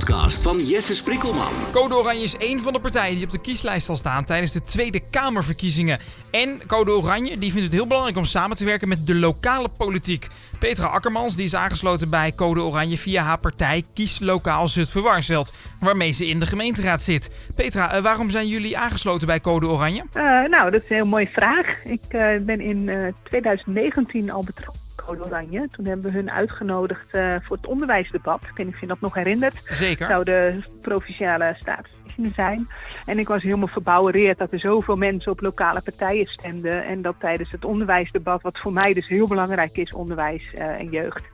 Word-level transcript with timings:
podcast 0.00 0.42
van 0.42 0.58
Jesse 0.58 0.94
Sprikkelman. 0.94 1.52
Code 1.72 1.96
Oranje 1.96 2.22
is 2.22 2.36
één 2.36 2.58
van 2.58 2.72
de 2.72 2.80
partijen 2.80 3.14
die 3.14 3.24
op 3.24 3.30
de 3.30 3.40
kieslijst 3.40 3.86
zal 3.86 3.96
staan 3.96 4.24
tijdens 4.24 4.52
de 4.52 4.62
Tweede 4.62 5.00
Kamerverkiezingen. 5.10 5.98
En 6.30 6.66
Code 6.66 6.90
Oranje 6.90 7.38
die 7.38 7.50
vindt 7.50 7.66
het 7.66 7.72
heel 7.72 7.86
belangrijk 7.86 8.16
om 8.16 8.24
samen 8.24 8.56
te 8.56 8.64
werken 8.64 8.88
met 8.88 9.06
de 9.06 9.14
lokale 9.14 9.68
politiek. 9.68 10.26
Petra 10.58 10.86
Akkermans 10.86 11.36
die 11.36 11.44
is 11.44 11.54
aangesloten 11.54 12.10
bij 12.10 12.32
Code 12.34 12.62
Oranje 12.62 12.98
via 12.98 13.22
haar 13.22 13.38
partij 13.38 13.82
Kies 13.94 14.20
Lokaal 14.20 14.68
Zutphen-Warnsveld, 14.68 15.52
waarmee 15.80 16.12
ze 16.12 16.26
in 16.26 16.40
de 16.40 16.46
gemeenteraad 16.46 17.02
zit. 17.02 17.30
Petra, 17.54 17.92
eh, 17.92 18.02
waarom 18.02 18.30
zijn 18.30 18.48
jullie 18.48 18.78
aangesloten 18.78 19.26
bij 19.26 19.40
Code 19.40 19.68
Oranje? 19.68 20.04
Uh, 20.14 20.22
nou, 20.48 20.70
dat 20.70 20.82
is 20.82 20.90
een 20.90 20.96
heel 20.96 21.06
mooie 21.06 21.30
vraag. 21.32 21.84
Ik 21.84 22.02
uh, 22.10 22.36
ben 22.40 22.60
in 22.60 22.88
uh, 22.88 23.06
2019 23.22 24.30
al 24.30 24.44
betrokken 24.44 24.79
Code 25.10 25.24
Oranje. 25.24 25.68
Toen 25.70 25.86
hebben 25.86 26.10
we 26.10 26.16
hun 26.16 26.30
uitgenodigd 26.30 27.16
uh, 27.16 27.34
voor 27.42 27.56
het 27.56 27.66
onderwijsdebat. 27.66 28.42
Ik 28.42 28.56
weet 28.56 28.66
niet 28.66 28.74
of 28.74 28.80
je 28.80 28.86
dat 28.86 29.00
nog 29.00 29.14
herinnert. 29.14 29.60
Zeker. 29.64 30.06
zou 30.06 30.24
de 30.24 30.62
provinciale 30.80 31.54
staatsverkiezingen 31.58 32.32
zijn. 32.34 32.68
En 33.06 33.18
ik 33.18 33.28
was 33.28 33.42
helemaal 33.42 33.68
verbouwereerd 33.68 34.38
dat 34.38 34.52
er 34.52 34.60
zoveel 34.60 34.96
mensen 34.96 35.32
op 35.32 35.40
lokale 35.40 35.80
partijen 35.82 36.26
stemden. 36.26 36.84
En 36.84 37.02
dat 37.02 37.14
tijdens 37.18 37.50
het 37.50 37.64
onderwijsdebat, 37.64 38.42
wat 38.42 38.58
voor 38.58 38.72
mij 38.72 38.92
dus 38.92 39.08
heel 39.08 39.26
belangrijk 39.26 39.76
is, 39.76 39.94
onderwijs 39.94 40.52
uh, 40.54 40.64
en 40.64 40.90
jeugd. 40.90 41.24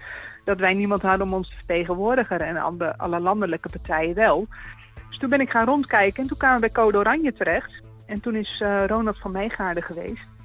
Dat 0.44 0.60
wij 0.60 0.74
niemand 0.74 1.02
hadden 1.02 1.26
om 1.26 1.34
ons 1.34 1.48
te 1.48 1.56
vertegenwoordigen 1.56 2.38
en 2.38 2.56
alle, 2.56 2.98
alle 2.98 3.20
landelijke 3.20 3.68
partijen 3.68 4.14
wel. 4.14 4.46
Dus 5.08 5.18
toen 5.18 5.30
ben 5.30 5.40
ik 5.40 5.50
gaan 5.50 5.66
rondkijken 5.66 6.22
en 6.22 6.28
toen 6.28 6.38
kwamen 6.38 6.60
we 6.60 6.70
bij 6.72 6.82
Code 6.82 6.98
Oranje 6.98 7.32
terecht. 7.32 7.72
En 8.06 8.20
toen 8.20 8.34
is 8.34 8.62
uh, 8.64 8.86
Ronald 8.86 9.18
van 9.18 9.32
Meegaarden 9.32 9.82
geweest. 9.82 10.35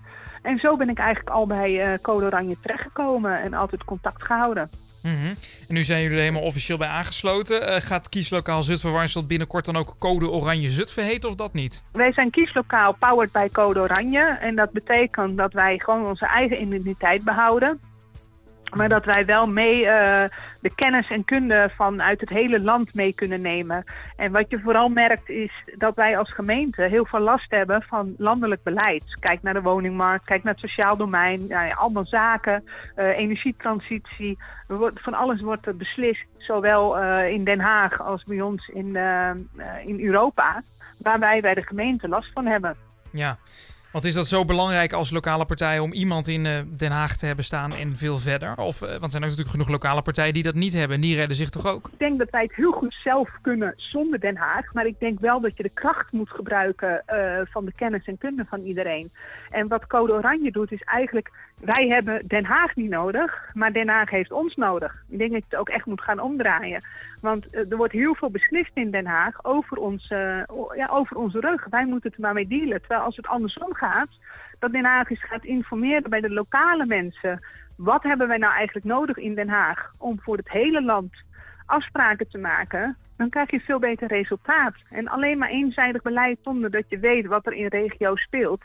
En 0.42 0.58
zo 0.58 0.76
ben 0.76 0.90
ik 0.90 0.98
eigenlijk 0.98 1.30
al 1.30 1.48
bij 1.48 1.92
uh, 1.92 1.98
Code 2.02 2.26
Oranje 2.26 2.58
terechtgekomen 2.62 3.42
en 3.42 3.54
altijd 3.54 3.84
contact 3.84 4.24
gehouden. 4.24 4.70
Mm 5.04 5.12
-hmm. 5.12 5.36
En 5.68 5.74
nu 5.74 5.84
zijn 5.84 6.02
jullie 6.02 6.18
er 6.18 6.24
helemaal 6.24 6.48
officieel 6.48 6.78
bij 6.78 6.88
aangesloten. 6.88 7.62
Uh, 7.62 7.76
gaat 7.76 8.10
kieslokaal 8.10 8.64
Zutphen-Warnsveld 8.64 9.28
binnenkort 9.28 9.66
dan 9.66 9.76
ook 9.76 9.96
Code 10.00 10.30
Oranje 10.30 10.70
Zutphen 10.70 11.06
heten 11.06 11.30
of 11.30 11.36
dat 11.36 11.54
niet? 11.54 11.84
Wij 11.92 12.14
zijn 12.14 12.30
kieslokaal 12.30 12.96
powered 13.00 13.32
bij 13.32 13.50
Code 13.50 13.80
Oranje. 13.80 14.38
En 14.42 14.56
dat 14.56 14.72
betekent 14.72 15.38
dat 15.38 15.54
wij 15.54 15.80
gewoon 15.80 16.08
onze 16.08 16.26
eigen 16.26 16.62
identiteit 16.62 17.24
behouden. 17.24 17.80
Maar 18.72 18.90
dat 18.90 19.06
wij 19.06 19.26
wel 19.26 19.48
mee 19.48 19.80
uh, 19.80 20.24
de 20.60 20.76
kennis 20.76 21.10
en 21.10 21.26
kunde 21.26 21.72
vanuit 21.76 22.20
het 22.20 22.30
hele 22.30 22.62
land 22.62 22.94
mee 22.94 23.14
kunnen 23.14 23.42
nemen. 23.42 23.84
En 24.16 24.32
wat 24.32 24.46
je 24.50 24.60
vooral 24.60 24.90
merkt 24.90 25.30
is 25.30 25.52
dat 25.78 25.96
wij 25.96 26.18
als 26.18 26.34
gemeente 26.34 26.84
heel 26.84 27.06
veel 27.06 27.20
last 27.20 27.52
hebben 27.52 27.82
van 27.82 28.14
landelijk 28.18 28.64
beleid. 28.64 29.20
Kijk 29.20 29.42
naar 29.42 29.54
de 29.54 29.62
woningmarkt, 29.62 30.26
kijk 30.26 30.44
naar 30.44 30.54
het 30.54 30.70
sociaal 30.70 30.98
domein, 30.98 31.54
allemaal 31.76 32.06
zaken, 32.06 32.64
uh, 32.98 33.18
energietransitie. 33.18 34.38
Van 34.94 35.14
alles 35.14 35.42
wordt 35.42 35.78
beslist, 35.78 36.26
zowel 36.38 37.02
uh, 37.02 37.30
in 37.30 37.44
Den 37.44 37.60
Haag 37.60 38.02
als 38.02 38.24
bij 38.24 38.42
ons 38.42 38.68
in, 38.68 38.96
in 39.86 40.00
Europa. 40.06 40.62
Waar 40.98 41.20
wij 41.20 41.42
bij 41.42 41.54
de 41.54 41.66
gemeente 41.66 42.08
last 42.08 42.32
van 42.34 42.46
hebben. 42.46 42.76
Ja. 43.12 43.38
Wat 43.92 44.06
is 44.06 44.14
dat 44.14 44.28
zo 44.28 44.46
belangrijk 44.46 44.94
als 44.94 45.12
lokale 45.12 45.46
partij 45.46 45.80
om 45.80 45.94
iemand 45.94 46.28
in 46.28 46.46
uh, 46.46 46.60
Den 46.78 46.92
Haag 46.92 47.18
te 47.18 47.26
hebben 47.26 47.46
staan 47.46 47.74
en 47.74 47.96
veel 47.96 48.18
verder? 48.18 48.58
Of, 48.58 48.82
uh, 48.82 48.90
want 48.90 49.04
er 49.04 49.10
zijn 49.10 49.24
ook 49.24 49.30
natuurlijk 49.30 49.50
genoeg 49.50 49.70
lokale 49.70 50.02
partijen 50.02 50.34
die 50.34 50.44
dat 50.44 50.56
niet 50.56 50.74
hebben. 50.74 51.02
Die 51.02 51.16
redden 51.16 51.36
zich 51.38 51.50
toch 51.50 51.68
ook? 51.68 51.88
Ik 51.92 52.00
denk 52.00 52.18
dat 52.18 52.30
wij 52.30 52.42
het 52.42 52.56
heel 52.56 52.72
goed 52.72 52.96
zelf 53.04 53.30
kunnen 53.42 53.74
zonder 53.76 54.20
Den 54.20 54.38
Haag. 54.38 54.74
Maar 54.74 54.86
ik 54.86 55.00
denk 55.00 55.20
wel 55.20 55.40
dat 55.42 55.58
je 55.58 55.64
de 55.64 55.70
kracht 55.70 56.12
moet 56.12 56.30
gebruiken 56.30 57.04
uh, 57.14 57.40
van 57.44 57.66
de 57.66 57.74
kennis 57.76 58.06
en 58.06 58.18
kunde 58.18 58.46
van 58.50 58.62
iedereen. 58.62 59.12
En 59.50 59.68
wat 59.68 59.88
Code 59.88 60.14
Oranje 60.14 60.52
doet 60.52 60.72
is 60.72 60.82
eigenlijk, 60.82 61.32
wij 61.62 61.88
hebben 61.88 62.28
Den 62.28 62.46
Haag 62.46 62.76
niet 62.76 62.90
nodig, 62.90 63.50
maar 63.54 63.74
Den 63.74 63.90
Haag 63.90 64.10
heeft 64.10 64.32
ons 64.32 64.56
nodig. 64.56 65.04
Ik 65.10 65.18
denk 65.18 65.32
dat 65.32 65.40
je 65.40 65.48
het 65.50 65.60
ook 65.60 65.70
echt 65.70 65.86
moet 65.86 66.02
gaan 66.02 66.20
omdraaien. 66.20 66.84
Want 67.22 67.56
er 67.56 67.78
wordt 67.78 67.94
heel 67.94 68.16
veel 68.16 68.30
beslist 68.30 68.72
in 68.74 68.92
Den 68.92 69.06
Haag 69.06 69.46
over, 69.46 69.78
ons, 69.78 70.08
ja, 70.76 70.88
over 70.92 71.18
onze 71.18 71.40
rug. 71.40 71.66
Wij 71.70 71.86
moeten 71.86 72.10
het 72.10 72.14
er 72.18 72.22
maar 72.22 72.34
mee 72.34 72.48
dealen. 72.48 72.80
Terwijl 72.80 73.02
als 73.02 73.16
het 73.16 73.28
andersom 73.28 73.74
gaat, 73.74 73.81
dat 74.60 74.72
Den 74.72 74.86
Haag 74.86 75.10
eens 75.10 75.24
gaat 75.24 75.44
informeren 75.44 76.10
bij 76.10 76.22
de 76.22 76.30
lokale 76.30 76.86
mensen. 76.86 77.46
Wat 77.78 78.04
hebben 78.04 78.28
wij 78.28 78.38
nou 78.38 78.54
eigenlijk 78.54 78.86
nodig 78.86 79.18
in 79.18 79.36
Den 79.36 79.50
Haag 79.50 79.94
om 79.98 80.20
voor 80.20 80.38
het 80.38 80.50
hele 80.50 80.84
land 80.84 81.14
afspraken 81.66 82.30
te 82.30 82.38
maken? 82.38 82.98
Dan 83.18 83.30
krijg 83.30 83.52
je 83.52 83.60
veel 83.60 83.80
beter 83.80 84.08
resultaat. 84.08 84.74
En 84.90 85.08
alleen 85.08 85.38
maar 85.38 85.50
eenzijdig 85.50 86.02
beleid 86.02 86.40
zonder 86.42 86.72
dat 86.72 86.84
je 86.88 87.00
weet 87.00 87.26
wat 87.26 87.46
er 87.46 87.54
in 87.54 87.68
regio 87.68 88.16
speelt, 88.16 88.62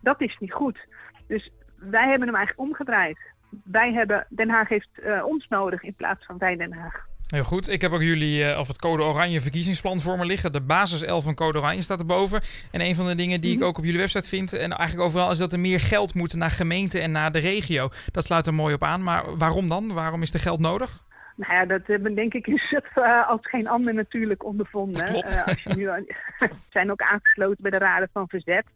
dat 0.00 0.20
is 0.20 0.36
niet 0.38 0.52
goed. 0.52 0.78
Dus 1.26 1.50
wij 1.76 2.08
hebben 2.08 2.28
hem 2.28 2.36
eigenlijk 2.36 2.68
omgedraaid. 2.68 3.18
Wij 3.64 3.92
hebben, 3.92 4.26
Den 4.28 4.50
Haag 4.50 4.68
heeft 4.68 4.88
uh, 4.94 5.24
ons 5.24 5.48
nodig 5.48 5.82
in 5.82 5.94
plaats 5.94 6.24
van 6.26 6.38
wij 6.38 6.56
Den 6.56 6.72
Haag. 6.72 7.07
Heel 7.28 7.44
goed. 7.44 7.68
Ik 7.68 7.80
heb 7.80 7.92
ook 7.92 8.02
jullie, 8.02 8.44
uh, 8.44 8.58
of 8.58 8.68
het 8.68 8.78
Code 8.78 9.02
Oranje 9.02 9.40
verkiezingsplan 9.40 10.00
voor 10.00 10.18
me 10.18 10.24
liggen. 10.24 10.52
De 10.52 10.60
basis 10.60 11.02
11 11.02 11.24
van 11.24 11.34
Code 11.34 11.58
Oranje 11.58 11.82
staat 11.82 12.00
erboven. 12.00 12.40
En 12.72 12.80
een 12.80 12.94
van 12.94 13.06
de 13.06 13.14
dingen 13.14 13.40
die 13.40 13.50
mm 13.50 13.56
-hmm. 13.56 13.64
ik 13.64 13.68
ook 13.68 13.78
op 13.78 13.84
jullie 13.84 14.00
website 14.00 14.28
vind, 14.28 14.52
en 14.52 14.72
eigenlijk 14.72 15.08
overal, 15.08 15.30
is 15.30 15.38
dat 15.38 15.52
er 15.52 15.58
meer 15.58 15.80
geld 15.80 16.14
moet 16.14 16.34
naar 16.34 16.50
gemeenten 16.50 17.02
en 17.02 17.10
naar 17.10 17.32
de 17.32 17.38
regio. 17.38 17.88
Dat 18.12 18.24
sluit 18.24 18.46
er 18.46 18.54
mooi 18.54 18.74
op 18.74 18.82
aan. 18.82 19.02
Maar 19.02 19.36
waarom 19.36 19.68
dan? 19.68 19.92
Waarom 19.92 20.22
is 20.22 20.34
er 20.34 20.40
geld 20.40 20.60
nodig? 20.60 21.06
Nou 21.36 21.52
ja, 21.52 21.64
dat 21.64 21.80
hebben 21.86 22.14
denk 22.14 22.34
ik 22.34 22.46
in 22.46 22.60
uh, 22.94 23.28
als 23.30 23.40
geen 23.42 23.68
ander 23.68 23.94
natuurlijk 23.94 24.44
ondervonden. 24.44 25.04
Klopt. 25.04 25.36
Uh, 25.36 25.46
als 25.46 25.62
je 25.62 25.74
nu, 25.76 25.86
we 25.86 26.50
zijn 26.70 26.90
ook 26.90 27.00
aangesloten 27.00 27.62
bij 27.62 27.70
de 27.70 27.78
Raden 27.78 28.08
van 28.12 28.28
Verzet. 28.28 28.66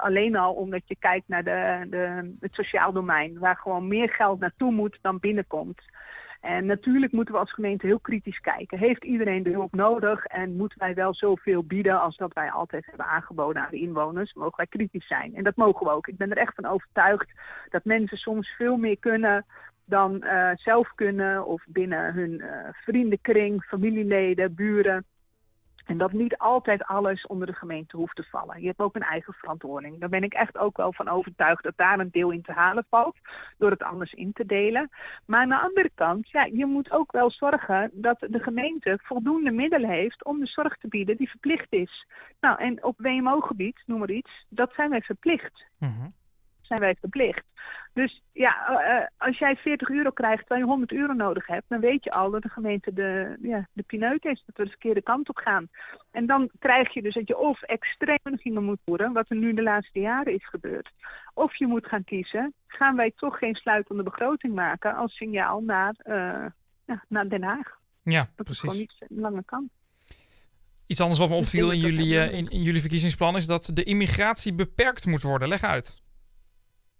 Alleen 0.00 0.36
al 0.36 0.52
omdat 0.52 0.82
je 0.84 0.96
kijkt 0.98 1.28
naar 1.28 1.44
de, 1.44 1.86
de, 1.90 2.34
het 2.40 2.54
sociaal 2.54 2.92
domein, 2.92 3.38
waar 3.38 3.56
gewoon 3.56 3.88
meer 3.88 4.08
geld 4.08 4.40
naartoe 4.40 4.72
moet 4.72 4.98
dan 5.02 5.18
binnenkomt. 5.18 5.80
En 6.40 6.66
natuurlijk 6.66 7.12
moeten 7.12 7.34
we 7.34 7.40
als 7.40 7.52
gemeente 7.52 7.86
heel 7.86 8.00
kritisch 8.00 8.40
kijken. 8.40 8.78
Heeft 8.78 9.04
iedereen 9.04 9.42
de 9.42 9.50
hulp 9.50 9.74
nodig 9.74 10.24
en 10.24 10.56
moeten 10.56 10.78
wij 10.78 10.94
wel 10.94 11.14
zoveel 11.14 11.64
bieden 11.64 12.00
als 12.00 12.16
dat 12.16 12.32
wij 12.32 12.50
altijd 12.50 12.86
hebben 12.86 13.06
aangeboden 13.06 13.62
aan 13.62 13.70
de 13.70 13.80
inwoners? 13.80 14.32
Mogen 14.32 14.56
wij 14.56 14.66
kritisch 14.66 15.06
zijn? 15.06 15.34
En 15.34 15.44
dat 15.44 15.56
mogen 15.56 15.86
we 15.86 15.92
ook. 15.92 16.06
Ik 16.06 16.16
ben 16.16 16.30
er 16.30 16.36
echt 16.36 16.54
van 16.54 16.66
overtuigd 16.66 17.30
dat 17.68 17.84
mensen 17.84 18.16
soms 18.16 18.48
veel 18.48 18.76
meer 18.76 18.98
kunnen 18.98 19.44
dan 19.84 20.24
uh, 20.24 20.50
zelf 20.54 20.92
kunnen 20.94 21.46
of 21.46 21.64
binnen 21.66 22.14
hun 22.14 22.30
uh, 22.30 22.68
vriendenkring, 22.70 23.64
familieleden, 23.64 24.54
buren. 24.54 25.04
En 25.88 25.98
dat 25.98 26.12
niet 26.12 26.36
altijd 26.36 26.84
alles 26.84 27.26
onder 27.26 27.46
de 27.46 27.52
gemeente 27.52 27.96
hoeft 27.96 28.16
te 28.16 28.22
vallen. 28.30 28.60
Je 28.60 28.66
hebt 28.66 28.78
ook 28.78 28.94
een 28.94 29.02
eigen 29.02 29.32
verantwoording. 29.32 30.00
Daar 30.00 30.08
ben 30.08 30.22
ik 30.22 30.32
echt 30.32 30.58
ook 30.58 30.76
wel 30.76 30.92
van 30.92 31.08
overtuigd 31.08 31.62
dat 31.62 31.76
daar 31.76 31.98
een 31.98 32.10
deel 32.10 32.30
in 32.30 32.42
te 32.42 32.52
halen 32.52 32.86
valt. 32.88 33.16
Door 33.58 33.70
het 33.70 33.82
anders 33.82 34.12
in 34.12 34.32
te 34.32 34.46
delen. 34.46 34.90
Maar 35.26 35.40
aan 35.40 35.48
de 35.48 35.58
andere 35.58 35.90
kant, 35.94 36.30
ja, 36.30 36.44
je 36.44 36.66
moet 36.66 36.90
ook 36.90 37.12
wel 37.12 37.30
zorgen 37.30 37.90
dat 37.92 38.18
de 38.20 38.38
gemeente 38.38 38.98
voldoende 39.02 39.50
middelen 39.50 39.90
heeft 39.90 40.24
om 40.24 40.40
de 40.40 40.46
zorg 40.46 40.76
te 40.76 40.88
bieden 40.88 41.16
die 41.16 41.30
verplicht 41.30 41.72
is. 41.72 42.06
Nou, 42.40 42.58
en 42.58 42.84
op 42.84 42.94
WMO-gebied, 42.98 43.82
noem 43.86 43.98
maar 43.98 44.10
iets, 44.10 44.46
dat 44.48 44.72
zijn 44.74 44.90
wij 44.90 45.02
verplicht. 45.02 45.64
Mm 45.78 45.88
-hmm. 45.88 46.14
Zijn 46.60 46.80
wij 46.80 46.96
verplicht. 47.00 47.44
Dus 47.98 48.22
ja, 48.32 48.54
uh, 48.70 49.06
als 49.16 49.38
jij 49.38 49.56
40 49.56 49.88
euro 49.88 50.10
krijgt 50.10 50.38
terwijl 50.38 50.60
je 50.60 50.66
100 50.66 50.92
euro 50.92 51.12
nodig 51.12 51.46
hebt, 51.46 51.64
dan 51.68 51.80
weet 51.80 52.04
je 52.04 52.10
al 52.10 52.30
dat 52.30 52.42
de 52.42 52.48
gemeente 52.48 52.92
de, 52.92 53.36
ja, 53.42 53.68
de 53.72 53.82
pineut 53.82 54.24
is, 54.24 54.42
dat 54.46 54.56
we 54.56 54.62
de 54.62 54.68
verkeerde 54.68 55.02
kant 55.02 55.28
op 55.28 55.36
gaan. 55.36 55.68
En 56.10 56.26
dan 56.26 56.50
krijg 56.58 56.94
je 56.94 57.02
dus 57.02 57.14
dat 57.14 57.28
je 57.28 57.38
of 57.38 57.62
extreem 57.62 58.36
dingen 58.42 58.64
moet 58.64 58.78
voeren, 58.84 59.12
wat 59.12 59.30
er 59.30 59.36
nu 59.36 59.54
de 59.54 59.62
laatste 59.62 60.00
jaren 60.00 60.34
is 60.34 60.48
gebeurd. 60.48 60.90
Of 61.34 61.56
je 61.56 61.66
moet 61.66 61.86
gaan 61.86 62.04
kiezen, 62.04 62.54
gaan 62.66 62.96
wij 62.96 63.12
toch 63.16 63.38
geen 63.38 63.54
sluitende 63.54 64.02
begroting 64.02 64.54
maken 64.54 64.94
als 64.94 65.16
signaal 65.16 65.60
naar, 65.60 65.94
uh, 66.04 66.14
ja, 66.84 67.04
naar 67.08 67.28
Den 67.28 67.42
Haag. 67.42 67.78
Ja, 68.02 68.28
dat 68.36 68.46
precies. 68.46 68.52
is 68.52 68.60
gewoon 68.60 68.76
niet 68.76 68.94
een 69.08 69.20
lange 69.20 69.44
kant. 69.44 69.70
Iets 70.86 71.00
anders 71.00 71.20
wat 71.20 71.28
me 71.28 71.34
opviel 71.34 71.70
in 71.70 71.78
jullie, 71.78 72.14
uh, 72.14 72.32
in, 72.32 72.48
in 72.48 72.62
jullie 72.62 72.80
verkiezingsplan 72.80 73.36
is 73.36 73.46
dat 73.46 73.70
de 73.74 73.82
immigratie 73.82 74.54
beperkt 74.54 75.06
moet 75.06 75.22
worden. 75.22 75.48
Leg 75.48 75.62
uit. 75.62 76.06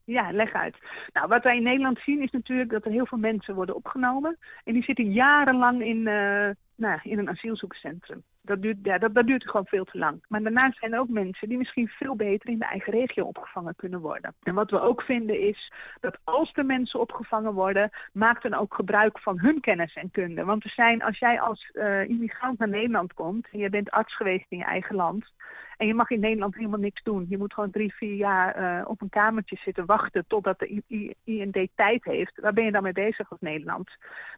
Ja, 0.08 0.32
leg 0.32 0.52
uit. 0.52 0.76
Nou, 1.12 1.28
wat 1.28 1.43
wij 1.43 1.56
in 1.56 1.62
Nederland 1.62 1.99
zien 1.99 2.22
is 2.22 2.31
natuurlijk 2.31 2.70
dat 2.70 2.84
er 2.84 2.90
heel 2.90 3.06
veel 3.06 3.19
mensen 3.19 3.55
worden 3.55 3.75
opgenomen. 3.75 4.38
En 4.64 4.72
die 4.72 4.82
zitten 4.82 5.12
jarenlang 5.12 5.82
in, 5.82 5.96
uh, 5.96 6.50
nou, 6.75 7.00
in 7.02 7.19
een 7.19 7.28
asielzoekerscentrum. 7.28 8.22
Dat 8.48 8.62
duurt, 8.62 8.84
dat, 8.84 9.14
dat 9.14 9.26
duurt 9.26 9.44
gewoon 9.44 9.66
veel 9.66 9.84
te 9.84 9.98
lang. 9.98 10.24
Maar 10.28 10.42
daarnaast 10.42 10.78
zijn 10.78 10.92
er 10.92 11.00
ook 11.00 11.08
mensen 11.08 11.48
die 11.48 11.58
misschien 11.58 11.88
veel 11.88 12.16
beter 12.16 12.48
in 12.48 12.58
de 12.58 12.64
eigen 12.64 12.92
regio 12.92 13.24
opgevangen 13.24 13.76
kunnen 13.76 14.00
worden. 14.00 14.34
En 14.42 14.54
wat 14.54 14.70
we 14.70 14.80
ook 14.80 15.02
vinden 15.02 15.40
is 15.40 15.72
dat 16.00 16.18
als 16.24 16.52
er 16.54 16.66
mensen 16.66 17.00
opgevangen 17.00 17.52
worden, 17.52 17.90
maak 18.12 18.42
dan 18.42 18.54
ook 18.54 18.74
gebruik 18.74 19.18
van 19.18 19.40
hun 19.40 19.60
kennis 19.60 19.94
en 19.94 20.10
kunde. 20.10 20.44
Want 20.44 20.64
er 20.64 20.70
zijn, 20.70 21.02
als 21.02 21.18
jij 21.18 21.40
als 21.40 21.70
uh, 21.72 22.08
immigrant 22.08 22.58
naar 22.58 22.68
Nederland 22.68 23.12
komt 23.12 23.48
en 23.52 23.58
je 23.58 23.70
bent 23.70 23.90
arts 23.90 24.16
geweest 24.16 24.46
in 24.48 24.58
je 24.58 24.64
eigen 24.64 24.94
land, 24.94 25.32
en 25.78 25.86
je 25.86 25.94
mag 25.94 26.10
in 26.10 26.20
Nederland 26.20 26.54
helemaal 26.54 26.78
niks 26.78 27.02
doen. 27.02 27.26
Je 27.28 27.38
moet 27.38 27.54
gewoon 27.54 27.70
drie, 27.70 27.94
vier 27.94 28.14
jaar 28.14 28.60
uh, 28.60 28.88
op 28.88 29.02
een 29.02 29.08
kamertje 29.08 29.56
zitten 29.56 29.86
wachten 29.86 30.24
totdat 30.26 30.58
de 30.58 30.82
IND 31.24 31.68
tijd 31.74 32.04
heeft. 32.04 32.40
Waar 32.40 32.52
ben 32.52 32.64
je 32.64 32.72
dan 32.72 32.82
mee 32.82 32.92
bezig 32.92 33.30
als 33.30 33.40
Nederland? 33.40 33.90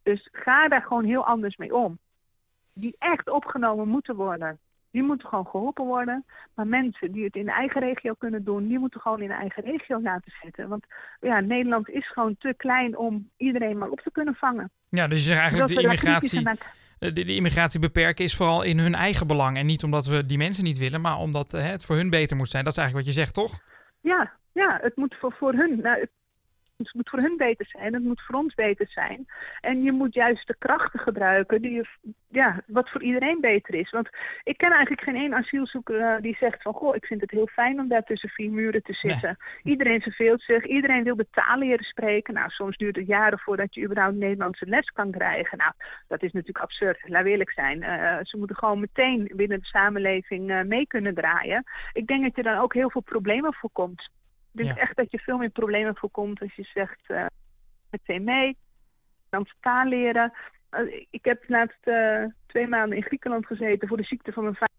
Dus 0.02 0.28
ga 0.32 0.68
daar 0.68 0.82
gewoon 0.82 1.04
heel 1.04 1.26
anders 1.26 1.56
mee 1.56 1.74
om. 1.74 1.98
Die 2.72 2.96
echt 2.98 3.30
opgenomen 3.30 3.88
moeten 3.88 4.16
worden. 4.16 4.58
Die 4.90 5.02
moeten 5.02 5.28
gewoon 5.28 5.46
geholpen 5.46 5.84
worden. 5.84 6.24
Maar 6.54 6.66
mensen 6.66 7.12
die 7.12 7.24
het 7.24 7.34
in 7.34 7.48
eigen 7.48 7.80
regio 7.80 8.14
kunnen 8.14 8.44
doen, 8.44 8.68
die 8.68 8.78
moeten 8.78 9.00
gewoon 9.00 9.20
in 9.20 9.30
eigen 9.30 9.62
regio 9.62 10.00
laten 10.00 10.32
zitten. 10.42 10.68
Want 10.68 10.84
ja, 11.20 11.40
Nederland 11.40 11.88
is 11.88 12.12
gewoon 12.12 12.36
te 12.38 12.54
klein 12.56 12.96
om 12.96 13.30
iedereen 13.36 13.78
maar 13.78 13.88
op 13.88 14.00
te 14.00 14.10
kunnen 14.12 14.34
vangen. 14.34 14.70
Ja, 14.88 15.08
dus 15.08 15.18
je 15.18 15.24
zegt 15.24 15.40
eigenlijk 15.40 15.70
de 15.70 15.82
immigratie, 15.82 16.42
de, 16.98 17.12
de, 17.12 17.34
immigratie 17.34 17.80
beperken 17.80 18.24
is 18.24 18.36
vooral 18.36 18.62
in 18.62 18.78
hun 18.78 18.94
eigen 18.94 19.26
belang. 19.26 19.56
En 19.56 19.66
niet 19.66 19.82
omdat 19.82 20.06
we 20.06 20.26
die 20.26 20.38
mensen 20.38 20.64
niet 20.64 20.78
willen, 20.78 21.00
maar 21.00 21.16
omdat 21.16 21.52
hè, 21.52 21.58
het 21.58 21.84
voor 21.84 21.96
hun 21.96 22.10
beter 22.10 22.36
moet 22.36 22.50
zijn. 22.50 22.64
Dat 22.64 22.72
is 22.72 22.78
eigenlijk 22.78 23.06
wat 23.06 23.16
je 23.16 23.20
zegt, 23.20 23.34
toch? 23.34 23.60
Ja, 24.00 24.32
ja 24.52 24.78
het 24.82 24.96
moet 24.96 25.14
voor, 25.20 25.32
voor 25.32 25.52
hun. 25.52 25.80
Nou, 25.80 26.00
het 26.00 26.10
moet 26.92 27.10
voor 27.10 27.18
hun 27.18 27.36
beter 27.36 27.66
zijn, 27.66 27.94
het 27.94 28.02
moet 28.02 28.22
voor 28.22 28.38
ons 28.38 28.54
beter 28.54 28.88
zijn. 28.88 29.26
En 29.60 29.82
je 29.82 29.92
moet 29.92 30.14
juist 30.14 30.46
de 30.46 30.56
krachten 30.58 31.00
gebruiken 31.00 31.62
die 31.62 31.72
je, 31.72 31.86
ja, 32.28 32.62
wat 32.66 32.90
voor 32.90 33.02
iedereen 33.02 33.40
beter 33.40 33.74
is. 33.74 33.90
Want 33.90 34.08
ik 34.42 34.56
ken 34.56 34.70
eigenlijk 34.70 35.02
geen 35.02 35.16
één 35.16 35.34
asielzoeker 35.34 36.00
uh, 36.00 36.20
die 36.20 36.36
zegt 36.40 36.62
van... 36.62 36.72
goh, 36.72 36.94
ik 36.94 37.04
vind 37.04 37.20
het 37.20 37.30
heel 37.30 37.46
fijn 37.46 37.80
om 37.80 37.88
daar 37.88 38.04
tussen 38.04 38.28
vier 38.28 38.50
muren 38.50 38.82
te 38.82 38.92
zitten. 38.92 39.36
Iedereen 39.62 40.00
verveelt 40.00 40.42
zich, 40.42 40.64
iedereen 40.66 41.04
wil 41.04 41.16
de 41.16 41.26
taal 41.30 41.58
leren 41.58 41.84
spreken. 41.84 42.34
Nou, 42.34 42.50
soms 42.50 42.76
duurt 42.76 42.96
het 42.96 43.06
jaren 43.06 43.38
voordat 43.38 43.74
je 43.74 43.84
überhaupt 43.84 44.16
Nederlandse 44.16 44.66
les 44.66 44.90
kan 44.90 45.10
krijgen. 45.10 45.58
Nou, 45.58 45.72
dat 46.08 46.22
is 46.22 46.32
natuurlijk 46.32 46.64
absurd, 46.64 47.08
laat 47.08 47.24
eerlijk 47.24 47.52
zijn. 47.52 47.82
Uh, 47.82 48.18
ze 48.22 48.36
moeten 48.36 48.56
gewoon 48.56 48.80
meteen 48.80 49.30
binnen 49.34 49.58
de 49.58 49.66
samenleving 49.66 50.50
uh, 50.50 50.62
mee 50.62 50.86
kunnen 50.86 51.14
draaien. 51.14 51.64
Ik 51.92 52.06
denk 52.06 52.22
dat 52.22 52.36
je 52.36 52.42
dan 52.42 52.58
ook 52.58 52.74
heel 52.74 52.90
veel 52.90 53.00
problemen 53.00 53.54
voorkomt. 53.54 54.10
Ik 54.52 54.64
denk 54.64 54.76
echt 54.76 54.96
dat 54.96 55.10
je 55.10 55.18
veel 55.18 55.38
meer 55.38 55.50
problemen 55.50 55.96
voorkomt 55.96 56.40
als 56.40 56.54
je 56.54 56.62
zegt 56.74 57.00
uh, 57.08 57.26
meteen 57.90 58.24
mee, 58.24 58.56
dan 59.28 59.46
taal 59.60 59.86
leren. 59.86 60.32
Uh, 60.70 61.06
ik 61.10 61.24
heb 61.24 61.40
de 61.46 61.52
laatste 61.52 62.34
twee 62.46 62.68
maanden 62.68 62.96
in 62.96 63.04
Griekenland 63.04 63.46
gezeten 63.46 63.88
voor 63.88 63.96
de 63.96 64.04
ziekte 64.04 64.32
van 64.32 64.42
mijn 64.42 64.54
vader. 64.54 64.74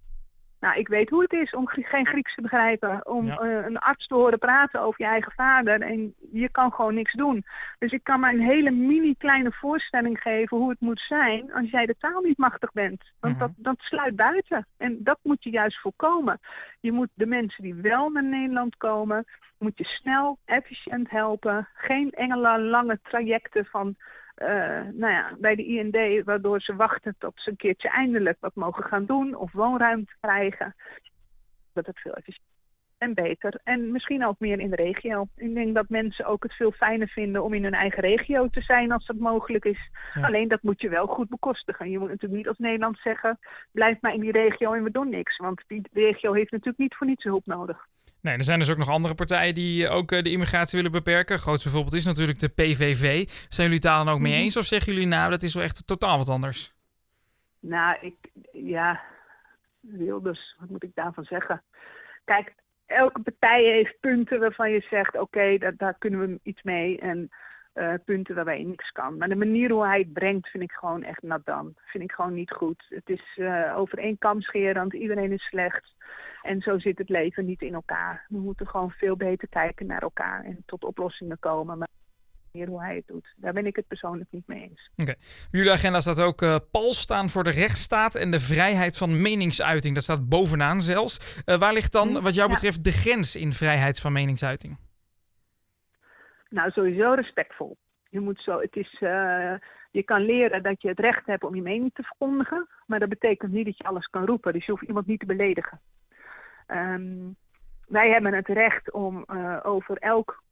Nou, 0.62 0.80
ik 0.80 0.88
weet 0.88 1.10
hoe 1.10 1.22
het 1.22 1.34
is 1.34 1.52
om 1.54 1.68
geen 1.68 2.06
Grieks 2.06 2.36
te 2.36 2.42
begrijpen. 2.42 3.08
Om 3.08 3.26
ja. 3.26 3.42
uh, 3.42 3.66
een 3.66 3.78
arts 3.78 4.08
te 4.08 4.16
horen 4.16 4.40
praten 4.40 4.82
over 4.82 5.02
je 5.02 5.08
eigen 5.08 5.32
vader. 5.32 5.82
En 5.82 6.14
je 6.32 6.50
kan 6.50 6.72
gewoon 6.72 6.94
niks 6.94 7.14
doen. 7.14 7.46
Dus 7.80 7.92
ik 7.92 8.04
kan 8.04 8.20
maar 8.20 8.34
een 8.34 8.48
hele 8.48 8.72
mini 8.72 9.16
kleine 9.18 9.52
voorstelling 9.52 10.20
geven 10.22 10.58
hoe 10.58 10.70
het 10.70 10.80
moet 10.80 11.00
zijn 11.08 11.54
als 11.54 11.70
jij 11.70 11.86
de 11.86 11.96
taal 12.00 12.22
niet 12.22 12.38
machtig 12.38 12.72
bent. 12.72 13.04
Want 13.20 13.34
mm 13.34 13.40
-hmm. 13.40 13.54
dat, 13.56 13.76
dat 13.76 13.80
sluit 13.80 14.16
buiten. 14.16 14.68
En 14.78 14.98
dat 15.04 15.20
moet 15.24 15.44
je 15.44 15.50
juist 15.50 15.80
voorkomen. 15.80 16.40
Je 16.80 16.92
moet 16.92 17.10
de 17.14 17.26
mensen 17.26 17.64
die 17.64 17.76
wel 17.76 18.10
naar 18.10 18.24
Nederland 18.24 18.78
komen, 18.78 19.26
moet 19.58 19.78
je 19.78 19.84
snel, 19.84 20.38
efficiënt 20.46 21.10
helpen. 21.10 21.68
Geen 21.74 22.14
lange 22.70 23.00
trajecten 23.04 23.66
van 23.66 23.96
nou 24.94 25.12
ja, 25.12 25.36
bij 25.40 25.56
de 25.56 25.66
IND, 25.66 26.26
waardoor 26.26 26.62
ze 26.62 26.76
wachten 26.76 27.16
tot 27.18 27.34
ze 27.36 27.50
een 27.50 27.56
keertje 27.56 27.90
eindelijk 27.90 28.38
wat 28.40 28.56
mogen 28.56 28.84
gaan 28.84 29.06
doen 29.06 29.36
of 29.36 29.52
woonruimte 29.52 30.14
krijgen. 30.20 30.76
Dat 31.74 31.86
het 31.86 32.00
veel 32.00 32.14
efficiënter 32.14 32.50
en 33.02 33.14
beter. 33.14 33.60
En 33.64 33.92
misschien 33.92 34.26
ook 34.26 34.40
meer 34.40 34.60
in 34.60 34.70
de 34.70 34.76
regio. 34.76 35.28
Ik 35.36 35.54
denk 35.54 35.76
dat 35.76 35.90
mensen 35.90 36.26
ook 36.26 36.44
het 36.44 36.54
veel 36.54 36.72
fijner 36.72 37.08
vinden 37.08 37.44
om 37.44 37.54
in 37.54 37.64
hun 37.64 37.74
eigen 37.74 38.02
regio 38.02 38.48
te 38.48 38.62
zijn 38.62 38.92
als 38.92 39.06
dat 39.06 39.16
mogelijk 39.16 39.66
is. 39.66 39.90
Ja. 40.14 40.26
Alleen 40.26 40.48
dat 40.48 40.64
moet 40.64 40.82
je 40.82 40.90
wel 40.90 41.08
goed 41.08 41.30
bekostigen. 41.30 41.90
Je 41.90 42.00
moet 42.00 42.08
natuurlijk 42.08 42.38
niet 42.38 42.48
als 42.48 42.58
Nederland 42.58 42.98
zeggen, 42.98 43.40
blijf 43.72 44.02
maar 44.02 44.14
in 44.14 44.20
die 44.20 44.32
regio 44.32 44.74
en 44.74 44.84
we 44.84 44.92
doen 44.92 45.10
niks. 45.10 45.38
Want 45.38 45.64
die 45.68 45.88
regio 45.94 46.34
heeft 46.34 46.52
natuurlijk 46.52 46.78
niet 46.80 46.96
voor 46.96 47.08
niets 47.08 47.24
hulp 47.24 47.46
nodig. 47.46 47.88
Nee, 48.22 48.38
er 48.38 48.44
zijn 48.44 48.60
dus 48.60 48.70
ook 48.72 48.78
nog 48.78 48.90
andere 48.90 49.14
partijen 49.14 49.56
die 49.56 49.90
ook 49.90 50.10
de 50.10 50.32
immigratie 50.32 50.78
willen 50.78 50.92
beperken. 50.92 51.40
Grootste 51.40 51.70
voorbeeld 51.70 51.94
is 51.94 52.06
natuurlijk 52.06 52.40
de 52.40 52.50
PVV. 52.50 53.28
Zijn 53.28 53.68
jullie 53.68 53.74
het 53.74 53.82
daar 53.82 54.06
dan 54.06 54.14
ook 54.14 54.20
mee 54.20 54.34
eens? 54.34 54.58
Of 54.58 54.66
zeggen 54.66 54.94
jullie 54.94 55.08
nou, 55.08 55.30
dat 55.30 55.42
is 55.42 55.54
wel 55.54 55.64
echt 55.64 55.88
totaal 55.88 56.18
wat 56.18 56.30
anders? 56.30 56.74
Nou, 57.60 57.98
ik, 58.02 58.16
ja, 58.52 59.02
Wilders, 59.80 60.56
wat 60.60 60.70
moet 60.70 60.84
ik 60.84 60.96
daarvan 60.96 61.24
zeggen? 61.24 61.62
Kijk, 62.26 62.54
elke 62.86 63.22
partij 63.22 63.64
heeft 63.64 64.00
punten 64.00 64.40
waarvan 64.40 64.72
je 64.72 64.86
zegt, 64.90 65.16
oké, 65.16 65.58
okay, 65.58 65.74
daar 65.78 65.96
kunnen 65.98 66.20
we 66.20 66.40
iets 66.44 66.62
mee. 66.62 67.00
En 67.00 67.30
uh, 67.74 67.94
punten 68.06 68.36
waarbij 68.36 68.60
je 68.60 68.66
niks 68.66 68.92
kan. 68.92 69.18
Maar 69.18 69.30
de 69.30 69.36
manier 69.36 69.72
hoe 69.72 69.86
hij 69.86 70.00
het 70.00 70.14
brengt 70.14 70.50
vind 70.50 70.64
ik 70.64 70.72
gewoon 70.72 71.04
echt 71.04 71.22
nat 71.22 71.46
dan. 71.46 71.74
Vind 71.86 72.04
ik 72.04 72.12
gewoon 72.12 72.34
niet 72.34 72.52
goed. 72.52 72.86
Het 72.90 73.10
is 73.10 73.38
uh, 73.38 73.78
over 73.78 73.98
één 73.98 74.18
kam 74.18 74.42
scherend, 74.42 74.94
iedereen 74.94 75.32
is 75.32 75.44
slecht. 75.44 75.94
En 76.42 76.62
zo 76.62 76.80
zit 76.80 76.98
het 76.98 77.10
leven 77.10 77.46
niet 77.46 77.62
in 77.62 77.74
elkaar. 77.74 78.26
We 78.30 78.38
moeten 78.38 78.68
gewoon 78.68 78.92
veel 78.92 79.16
beter 79.16 79.48
kijken 79.48 79.86
naar 79.86 80.02
elkaar 80.02 80.44
en 80.44 80.64
tot 80.66 80.84
oplossingen 80.84 81.40
komen. 81.40 81.78
Maar 81.78 81.88
hoe 82.52 82.82
hij 82.82 82.96
het 82.96 83.08
doet. 83.08 83.34
Daar 83.36 83.54
ben 83.54 83.66
ik 83.66 83.76
het 83.76 83.88
persoonlijk 83.88 84.32
niet 84.32 84.48
mee 84.48 84.62
eens. 84.62 84.90
Oké. 84.92 85.02
Okay. 85.02 85.16
Jullie 85.52 85.72
agenda 85.72 86.00
staat 86.00 86.22
ook 86.22 86.42
uh, 86.42 86.56
pal 86.72 86.94
staan 86.94 87.30
voor 87.30 87.44
de 87.44 87.50
rechtsstaat 87.50 88.16
en 88.16 88.32
de 88.32 88.40
vrijheid 88.40 88.98
van 88.98 89.22
meningsuiting. 89.22 89.94
Dat 89.94 90.04
staat 90.04 90.30
bovenaan 90.30 90.82
zelfs. 90.82 91.42
Uh, 91.46 91.58
waar 91.58 91.74
ligt 91.74 91.92
dan 91.92 92.22
wat 92.22 92.34
jou 92.36 92.50
betreft 92.50 92.76
ja. 92.76 92.82
de 92.82 92.92
grens 92.92 93.36
in 93.36 93.54
vrijheid 93.54 94.00
van 94.00 94.12
meningsuiting? 94.12 94.78
Nou, 96.52 96.72
sowieso 96.72 97.14
respectvol. 97.14 97.78
Je 98.10 98.20
moet 98.20 98.42
zo, 98.42 98.60
het 98.60 98.76
is, 98.76 98.98
uh, 99.00 99.54
je 99.92 100.04
kan 100.04 100.22
leren 100.22 100.64
dat 100.64 100.82
je 100.82 100.88
het 100.88 101.00
recht 101.00 101.26
hebt 101.26 101.44
om 101.44 101.56
je 101.56 101.62
mening 101.62 101.94
te 101.94 102.04
verkondigen, 102.04 102.68
maar 102.86 103.00
dat 103.00 103.10
betekent 103.10 103.52
niet 103.52 103.66
dat 103.66 103.78
je 103.78 103.84
alles 103.84 104.08
kan 104.08 104.26
roepen. 104.26 104.54
Dus 104.54 104.66
je 104.66 104.72
hoeft 104.72 104.88
iemand 104.88 105.06
niet 105.06 105.20
te 105.20 105.26
beledigen. 105.26 105.80
Um, 106.68 107.36
wij 107.88 108.10
hebben 108.10 108.34
het 108.34 108.48
recht 108.48 108.92
om 108.92 109.26
uh, 109.28 109.60
over 109.64 109.98
elk 109.98 110.44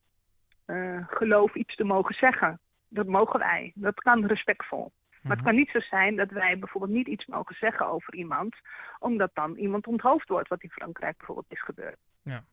uh, 0.66 1.08
geloof 1.08 1.56
iets 1.56 1.76
te 1.76 1.84
mogen 1.84 2.16
zeggen. 2.16 2.60
Dat 2.88 3.08
mogen 3.08 3.40
wij. 3.40 3.72
Dat 3.76 4.00
kan 4.00 4.26
respectvol. 4.26 4.92
Maar 5.22 5.36
het 5.36 5.46
kan 5.46 5.56
niet 5.56 5.70
zo 5.70 5.80
zijn 5.80 6.16
dat 6.16 6.30
wij 6.30 6.60
bijvoorbeeld 6.60 6.94
niet 6.94 7.08
iets 7.08 7.26
mogen 7.26 7.56
zeggen 7.56 7.88
over 7.88 8.16
iemand, 8.16 8.56
omdat 9.00 9.32
dan 9.34 9.56
iemand 9.56 9.88
onthoofd 9.88 10.30
wordt, 10.30 10.48
wat 10.48 10.64
in 10.64 10.70
Frankrijk 10.70 11.18
bijvoorbeeld 11.18 11.52
is 11.52 11.64
gebeurd. 11.64 11.98
Ja. 12.22 12.44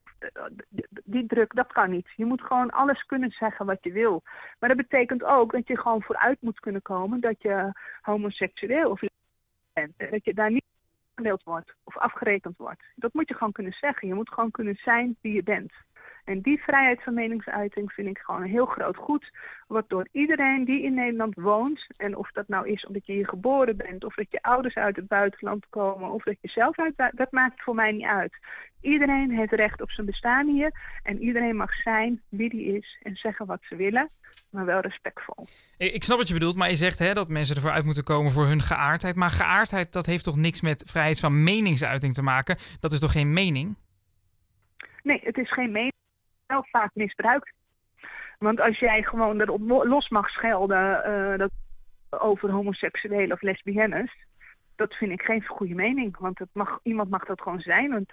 Die 1.05 1.27
druk, 1.27 1.55
dat 1.55 1.73
kan 1.73 1.91
niet. 1.91 2.09
Je 2.17 2.25
moet 2.25 2.43
gewoon 2.43 2.71
alles 2.71 3.03
kunnen 3.03 3.31
zeggen 3.31 3.67
wat 3.67 3.79
je 3.81 3.93
wil. 3.93 4.23
Maar 4.59 4.69
dat 4.69 4.79
betekent 4.79 5.25
ook 5.25 5.53
dat 5.53 5.67
je 5.67 5.79
gewoon 5.79 6.03
vooruit 6.03 6.41
moet 6.41 6.61
kunnen 6.61 6.83
komen 6.83 7.21
dat 7.21 7.43
je 7.43 7.73
homoseksueel 8.01 8.91
of 8.91 9.01
bent. 9.73 9.93
Dat 10.11 10.25
je 10.25 10.35
daar 10.35 10.51
niet 10.51 10.65
beoordeeld 11.15 11.43
wordt 11.43 11.75
of 11.85 11.97
afgerekend 11.97 12.57
wordt. 12.57 12.83
Dat 12.95 13.15
moet 13.15 13.29
je 13.29 13.35
gewoon 13.35 13.53
kunnen 13.53 13.73
zeggen. 13.73 14.09
Je 14.09 14.15
moet 14.15 14.33
gewoon 14.33 14.51
kunnen 14.51 14.75
zijn 14.75 15.17
wie 15.21 15.35
je 15.35 15.43
bent. 15.43 15.73
En 16.27 16.41
die 16.41 16.63
vrijheid 16.63 17.03
van 17.03 17.15
meningsuiting 17.15 17.93
vind 17.93 18.09
ik 18.09 18.19
gewoon 18.19 18.43
een 18.43 18.49
heel 18.49 18.67
groot 18.67 18.97
goed. 18.97 19.31
Wat 19.67 19.89
door 19.89 20.09
iedereen 20.13 20.65
die 20.65 20.83
in 20.83 20.95
Nederland 20.95 21.35
woont, 21.35 21.87
en 21.97 22.17
of 22.17 22.31
dat 22.33 22.49
nou 22.49 22.69
is 22.69 22.87
omdat 22.87 23.07
je 23.07 23.13
hier 23.13 23.29
geboren 23.29 23.77
bent, 23.77 24.05
of 24.05 24.15
dat 24.15 24.31
je 24.31 24.43
ouders 24.43 24.75
uit 24.75 24.97
het 24.97 25.09
buitenland 25.09 25.67
komen, 25.71 26.11
of 26.11 26.23
dat 26.23 26.37
je 26.41 26.49
zelf 26.49 26.79
uit 26.79 27.13
dat 27.15 27.33
maakt 27.33 27.63
voor 27.63 27.75
mij 27.75 27.93
niet 27.93 28.07
uit. 28.07 28.33
Iedereen 28.81 29.31
heeft 29.31 29.53
recht 29.53 29.83
op 29.83 29.91
zijn 29.91 30.07
bestaan 30.07 30.47
hier. 30.47 30.73
En 31.03 31.23
iedereen 31.23 31.57
mag 31.57 31.75
zijn 31.75 32.23
wie 32.29 32.51
die 32.51 32.77
is 32.77 32.99
en 33.03 33.17
zeggen 33.17 33.47
wat 33.47 33.61
ze 33.63 33.77
willen, 33.77 34.11
maar 34.51 34.65
wel 34.65 34.81
respectvol. 34.81 35.47
Ik 35.77 36.05
snap 36.05 36.19
wat 36.19 36.29
je 36.29 36.35
bedoelt, 36.35 36.57
maar 36.57 36.69
je 36.69 36.77
zegt 36.77 36.99
hè, 36.99 37.13
dat 37.13 37.29
mensen 37.29 37.57
ervoor 37.57 37.71
uit 37.71 37.85
moeten 37.85 38.05
komen 38.05 38.33
voor 38.33 38.47
hun 38.47 38.63
geaardheid. 38.63 39.17
Maar 39.17 39.31
geaardheid, 39.31 39.93
dat 39.93 40.07
heeft 40.07 40.25
toch 40.25 40.37
niks 40.37 40.61
met 40.61 40.85
vrijheid 40.87 41.21
van 41.21 41.45
meningsuiting 41.45 42.15
te 42.15 42.23
maken? 42.23 42.57
Dat 42.81 42.93
is 42.93 43.01
toch 43.01 43.13
geen 43.13 43.33
mening? 43.33 43.77
Nee, 45.03 45.21
het 45.25 45.37
is 45.37 45.53
geen 45.53 45.73
mening 45.73 45.95
vaak 46.47 46.91
misbruikt. 46.95 47.53
Want 48.39 48.61
als 48.61 48.79
jij 48.79 49.03
gewoon 49.03 49.41
erop 49.41 49.61
los 49.69 50.09
mag 50.09 50.29
schelden 50.29 51.03
uh, 51.09 51.39
dat, 51.39 51.51
over 52.11 52.51
homoseksuelen 52.51 53.33
of 53.33 53.43
lesbiennes, 53.43 54.27
dat 54.77 54.95
vind 54.95 55.13
ik 55.13 55.23
geen 55.23 55.47
goede 55.47 55.75
mening. 55.75 56.19
Want 56.19 56.41
mag, 56.53 56.79
iemand 56.83 57.11
mag 57.11 57.25
dat 57.25 57.41
gewoon 57.41 57.61
zijn. 57.61 57.91
Want 57.91 58.13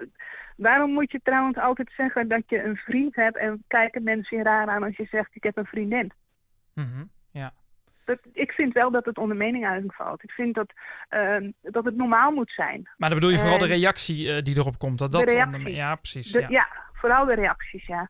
waarom 0.57 0.91
moet 0.91 1.11
je 1.11 1.19
trouwens 1.23 1.57
altijd 1.57 1.91
zeggen 1.97 2.27
dat 2.27 2.43
je 2.47 2.63
een 2.63 2.75
vriend 2.75 3.15
hebt 3.15 3.37
en 3.37 3.63
kijken 3.67 4.03
mensen 4.03 4.37
je 4.37 4.43
raar 4.43 4.67
aan 4.67 4.83
als 4.83 4.95
je 4.95 5.05
zegt 5.05 5.35
ik 5.35 5.43
heb 5.43 5.57
een 5.57 5.65
vriendin? 5.65 6.11
Mm 6.73 7.09
ja. 7.31 7.53
Dat, 8.05 8.19
ik 8.33 8.51
vind 8.51 8.73
wel 8.73 8.91
dat 8.91 9.05
het 9.05 9.17
onder 9.17 9.37
meninguiting 9.37 9.95
valt. 9.95 10.23
Ik 10.23 10.31
vind 10.31 10.55
dat, 10.55 10.73
uh, 11.09 11.51
dat 11.61 11.85
het 11.85 11.95
normaal 11.95 12.31
moet 12.31 12.51
zijn. 12.51 12.89
Maar 12.97 13.09
dan 13.09 13.19
bedoel 13.19 13.33
je 13.33 13.41
vooral 13.41 13.57
de 13.57 13.65
reactie 13.65 14.27
uh, 14.27 14.37
die 14.37 14.57
erop 14.57 14.77
komt? 14.77 14.99
Dat 14.99 15.11
dat. 15.11 15.33
Onder, 15.33 15.69
ja, 15.69 15.95
precies. 15.95 16.31
De, 16.31 16.39
ja. 16.39 16.47
ja. 16.49 16.67
vooral 16.93 17.25
de 17.25 17.33
reacties, 17.33 17.85
ja. 17.85 18.09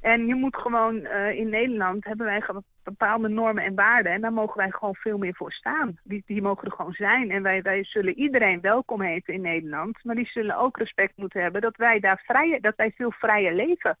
En 0.00 0.26
je 0.26 0.34
moet 0.34 0.56
gewoon, 0.56 0.94
uh, 0.96 1.30
in 1.30 1.48
Nederland 1.48 2.04
hebben 2.04 2.26
wij 2.26 2.42
bepaalde 2.82 3.28
normen 3.28 3.64
en 3.64 3.74
waarden. 3.74 4.12
En 4.12 4.20
daar 4.20 4.32
mogen 4.32 4.56
wij 4.56 4.70
gewoon 4.70 4.94
veel 4.94 5.18
meer 5.18 5.34
voor 5.34 5.52
staan. 5.52 5.98
Die, 6.02 6.22
die 6.26 6.42
mogen 6.42 6.64
er 6.64 6.72
gewoon 6.72 6.92
zijn. 6.92 7.30
En 7.30 7.42
wij, 7.42 7.62
wij 7.62 7.84
zullen 7.84 8.18
iedereen 8.18 8.60
welkom 8.60 9.02
heten 9.02 9.34
in 9.34 9.40
Nederland. 9.40 10.04
Maar 10.04 10.14
die 10.14 10.26
zullen 10.26 10.56
ook 10.56 10.78
respect 10.78 11.16
moeten 11.16 11.42
hebben 11.42 11.60
dat 11.60 11.76
wij 11.76 12.00
daar 12.00 12.22
vrije, 12.24 12.60
dat 12.60 12.76
wij 12.76 12.92
veel 12.96 13.12
vrijer 13.12 13.54
leven. 13.54 13.98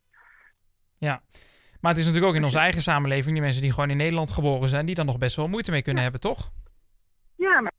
Ja. 0.98 1.20
Maar 1.80 1.90
het 1.90 2.00
is 2.00 2.06
natuurlijk 2.06 2.32
ook 2.32 2.38
in 2.38 2.44
onze 2.44 2.58
eigen 2.58 2.82
samenleving, 2.82 3.32
die 3.32 3.42
mensen 3.42 3.62
die 3.62 3.72
gewoon 3.72 3.90
in 3.90 3.96
Nederland 3.96 4.30
geboren 4.30 4.68
zijn, 4.68 4.86
die 4.86 4.94
dan 4.94 5.06
nog 5.06 5.18
best 5.18 5.36
wel 5.36 5.48
moeite 5.48 5.70
mee 5.70 5.82
kunnen 5.82 6.02
ja. 6.02 6.10
hebben, 6.10 6.30
toch? 6.30 6.50
Ja, 7.36 7.60
maar 7.60 7.72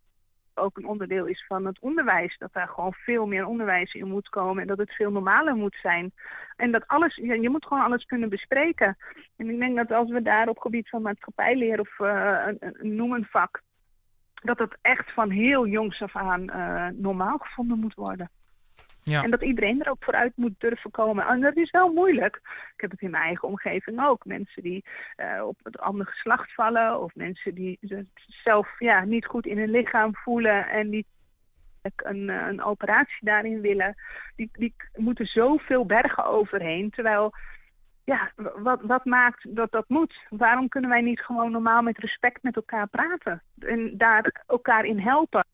ook 0.54 0.78
een 0.78 0.88
onderdeel 0.88 1.26
is 1.26 1.46
van 1.48 1.66
het 1.66 1.80
onderwijs. 1.80 2.38
Dat 2.38 2.54
daar 2.54 2.68
gewoon 2.68 2.94
veel 2.94 3.26
meer 3.26 3.46
onderwijs 3.46 3.94
in 3.94 4.08
moet 4.08 4.30
komen 4.30 4.62
en 4.62 4.68
dat 4.68 4.78
het 4.78 4.92
veel 4.92 5.12
normaler 5.12 5.56
moet 5.56 5.78
zijn. 5.82 6.12
En 6.56 6.72
dat 6.72 6.88
alles, 6.88 7.16
ja, 7.16 7.34
je 7.34 7.50
moet 7.50 7.66
gewoon 7.66 7.84
alles 7.84 8.06
kunnen 8.06 8.30
bespreken. 8.30 8.98
En 9.38 9.50
ik 9.50 9.60
denk 9.60 9.76
dat 9.76 9.92
als 9.92 10.10
we 10.10 10.22
daar 10.22 10.48
op 10.48 10.58
gebied 10.58 10.90
van 10.90 11.02
maatschappijleer 11.02 11.80
of 11.80 12.00
uh, 12.00 12.42
een, 12.48 12.58
een, 12.60 12.96
noem 12.96 13.14
een 13.14 13.28
vak, 13.30 13.62
dat 14.34 14.60
het 14.60 14.78
echt 14.82 15.14
van 15.14 15.30
heel 15.30 15.68
jongs 15.68 16.02
af 16.02 16.16
aan 16.16 16.46
normaal 17.02 17.38
gevonden 17.38 17.80
moet 17.80 17.94
worden. 17.94 18.30
Ja. 19.10 19.24
En 19.24 19.32
dat 19.32 19.42
iedereen 19.42 19.84
er 19.84 19.92
ook 19.92 20.04
vooruit 20.04 20.32
moet 20.36 20.54
durven 20.58 20.92
komen. 20.92 21.26
En 21.26 21.42
dat 21.42 21.56
is 21.56 21.72
wel 21.72 21.94
moeilijk. 21.94 22.36
Ik 22.76 22.82
heb 22.82 22.92
het 22.92 23.02
in 23.02 23.10
mijn 23.10 23.24
eigen 23.24 23.48
omgeving 23.48 24.06
ook. 24.06 24.26
Mensen 24.26 24.64
die 24.64 24.86
uh, 25.18 25.44
op 25.46 25.58
het 25.64 25.80
andere 25.80 26.10
geslacht 26.10 26.54
vallen. 26.54 27.02
Of 27.02 27.16
mensen 27.16 27.56
die 27.56 27.78
zelf 28.44 28.80
ja, 28.80 29.04
niet 29.04 29.26
goed 29.26 29.46
in 29.46 29.58
hun 29.58 29.72
lichaam 29.72 30.16
voelen. 30.16 30.68
En 30.68 30.90
die 30.90 31.06
een, 31.82 32.30
eh, 32.30 32.48
een 32.48 32.64
operatie 32.64 33.26
daarin 33.26 33.62
willen. 33.62 33.96
Die, 34.36 34.50
die 34.52 34.74
moeten 34.96 35.26
zoveel 35.26 35.86
bergen 35.86 36.26
overheen. 36.26 36.90
Terwijl, 36.90 37.34
ja, 38.04 38.32
wat, 38.36 38.82
wat 38.82 39.06
maakt 39.06 39.56
dat 39.56 39.72
dat 39.72 39.90
moet? 39.90 40.16
Waarom 40.30 40.68
kunnen 40.68 40.90
wij 40.90 41.02
niet 41.02 41.20
gewoon 41.20 41.52
normaal 41.52 41.82
met 41.82 41.98
respect 41.98 42.44
met 42.44 42.56
elkaar 42.56 42.88
praten? 42.88 43.44
En 43.60 43.98
daar 43.98 44.44
elkaar 44.48 44.86
in 44.86 45.00
helpen. 45.00 45.46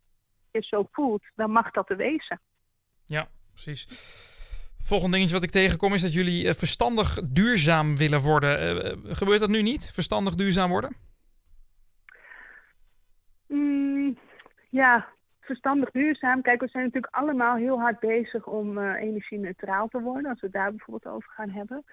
Als 0.52 0.68
je 0.68 0.76
zo 0.76 0.88
voelt, 0.92 1.24
dan 1.36 1.52
mag 1.52 1.72
dat 1.72 1.88
te 1.88 1.96
wezen. 1.96 2.40
Ja, 3.06 3.28
precies. 3.56 3.88
Volgende 4.84 5.16
dingetje 5.16 5.36
wat 5.36 5.44
ik 5.44 5.52
tegenkom 5.52 5.94
is 5.94 6.02
dat 6.02 6.14
jullie 6.14 6.48
eh, 6.48 6.54
verstandig 6.54 7.20
duurzaam 7.24 7.98
willen 7.98 8.22
worden. 8.22 8.52
Uh, 8.62 9.16
gebeurt 9.16 9.40
dat 9.40 9.50
nu 9.50 9.62
niet? 9.62 9.92
Verstandig 9.94 10.36
duurzaam 10.36 10.70
worden? 10.70 10.96
Mm, 13.48 14.18
ja, 14.70 15.08
verstandig 15.40 15.92
duurzaam. 15.92 16.42
Kijk, 16.42 16.62
we 16.62 16.68
zijn 16.68 16.84
natuurlijk 16.84 17.16
allemaal 17.16 17.56
heel 17.56 17.80
hard 17.80 18.00
bezig 18.00 18.46
om 18.48 18.78
uh, 18.78 19.02
energie-neutraal 19.02 19.88
te 19.88 20.02
worden. 20.02 20.30
Als 20.30 20.42
we 20.42 20.50
daar 20.50 20.70
bijvoorbeeld 20.70 21.14
over 21.16 21.30
gaan 21.30 21.50
hebben. 21.50 21.84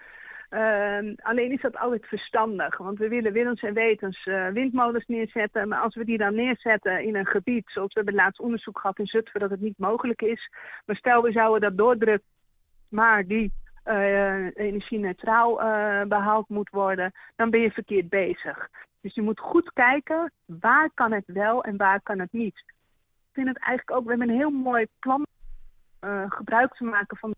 Uh, 0.49 1.15
alleen 1.21 1.51
is 1.51 1.61
dat 1.61 1.77
altijd 1.77 2.05
verstandig, 2.05 2.77
want 2.77 2.97
we 2.97 3.07
willen 3.07 3.33
willens 3.33 3.61
en 3.61 3.73
wetens 3.73 4.25
uh, 4.25 4.47
windmolens 4.47 5.05
neerzetten. 5.05 5.67
Maar 5.67 5.79
als 5.79 5.95
we 5.95 6.05
die 6.05 6.17
dan 6.17 6.35
neerzetten 6.35 7.03
in 7.03 7.15
een 7.15 7.25
gebied, 7.25 7.63
zoals 7.65 7.93
we 7.93 7.99
hebben 7.99 8.23
laatst 8.23 8.39
onderzoek 8.39 8.79
gehad 8.79 8.99
in 8.99 9.05
Zutphen, 9.05 9.39
dat 9.39 9.49
het 9.49 9.61
niet 9.61 9.77
mogelijk 9.77 10.21
is. 10.21 10.49
Maar 10.85 10.95
stel 10.95 11.21
we 11.21 11.31
zouden 11.31 11.61
dat 11.61 11.77
doordrukken, 11.77 12.27
maar 12.89 13.25
die 13.25 13.51
uh, 13.85 14.55
energie-neutraal 14.55 15.55
behaald 16.07 16.49
moet 16.49 16.69
worden, 16.69 17.11
dan 17.35 17.49
ben 17.49 17.59
je 17.59 17.71
verkeerd 17.71 18.09
bezig. 18.09 18.69
Dus 19.01 19.13
je 19.13 19.21
moet 19.21 19.39
goed 19.39 19.73
kijken, 19.73 20.31
waar 20.45 20.89
kan 20.93 21.11
het 21.11 21.25
wel 21.27 21.63
en 21.63 21.77
waar 21.77 22.01
kan 22.01 22.19
het 22.19 22.31
niet. 22.31 22.57
Ik 22.57 23.33
vind 23.33 23.47
het 23.47 23.57
eigenlijk 23.57 23.97
ook, 23.97 24.03
we 24.03 24.09
hebben 24.09 24.29
een 24.29 24.35
heel 24.35 24.49
mooi 24.49 24.85
plan 24.99 25.25
gebruik 26.29 26.73
te 26.73 26.83
maken 26.83 27.17
van 27.17 27.33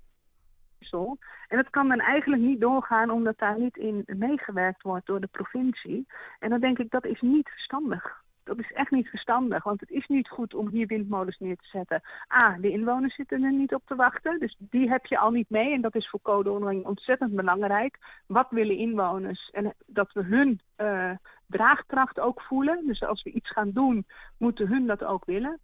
en 1.47 1.57
dat 1.57 1.69
kan 1.69 1.87
dan 1.87 1.99
eigenlijk 1.99 2.41
niet 2.41 2.59
doorgaan 2.61 3.09
omdat 3.09 3.37
daar 3.37 3.59
niet 3.59 3.77
in 3.77 4.03
meegewerkt 4.05 4.81
wordt 4.81 5.05
door 5.05 5.19
de 5.19 5.27
provincie. 5.27 6.07
En 6.39 6.49
dan 6.49 6.59
denk 6.59 6.79
ik, 6.79 6.91
dat 6.91 7.05
is 7.05 7.21
niet 7.21 7.49
verstandig. 7.49 8.23
Dat 8.43 8.59
is 8.59 8.71
echt 8.71 8.91
niet 8.91 9.07
verstandig, 9.07 9.63
want 9.63 9.79
het 9.79 9.89
is 9.89 10.07
niet 10.07 10.29
goed 10.29 10.53
om 10.53 10.67
hier 10.67 10.87
windmolens 10.87 11.37
neer 11.37 11.55
te 11.55 11.67
zetten. 11.67 12.01
A, 12.33 12.57
de 12.57 12.69
inwoners 12.69 13.15
zitten 13.15 13.43
er 13.43 13.51
niet 13.51 13.73
op 13.73 13.81
te 13.85 13.95
wachten, 13.95 14.39
dus 14.39 14.55
die 14.59 14.89
heb 14.89 15.05
je 15.05 15.17
al 15.17 15.31
niet 15.31 15.49
mee. 15.49 15.73
En 15.73 15.81
dat 15.81 15.95
is 15.95 16.09
voor 16.09 16.21
code 16.21 16.51
ontzettend 16.83 17.35
belangrijk. 17.35 17.97
Wat 18.27 18.47
willen 18.49 18.77
inwoners? 18.77 19.49
En 19.49 19.73
dat 19.85 20.13
we 20.13 20.23
hun 20.23 20.59
uh, 20.77 21.11
draagkracht 21.47 22.19
ook 22.19 22.41
voelen. 22.41 22.85
Dus 22.85 23.03
als 23.03 23.23
we 23.23 23.31
iets 23.31 23.51
gaan 23.51 23.71
doen, 23.71 24.05
moeten 24.37 24.67
hun 24.67 24.85
dat 24.85 25.03
ook 25.03 25.25
willen. 25.25 25.59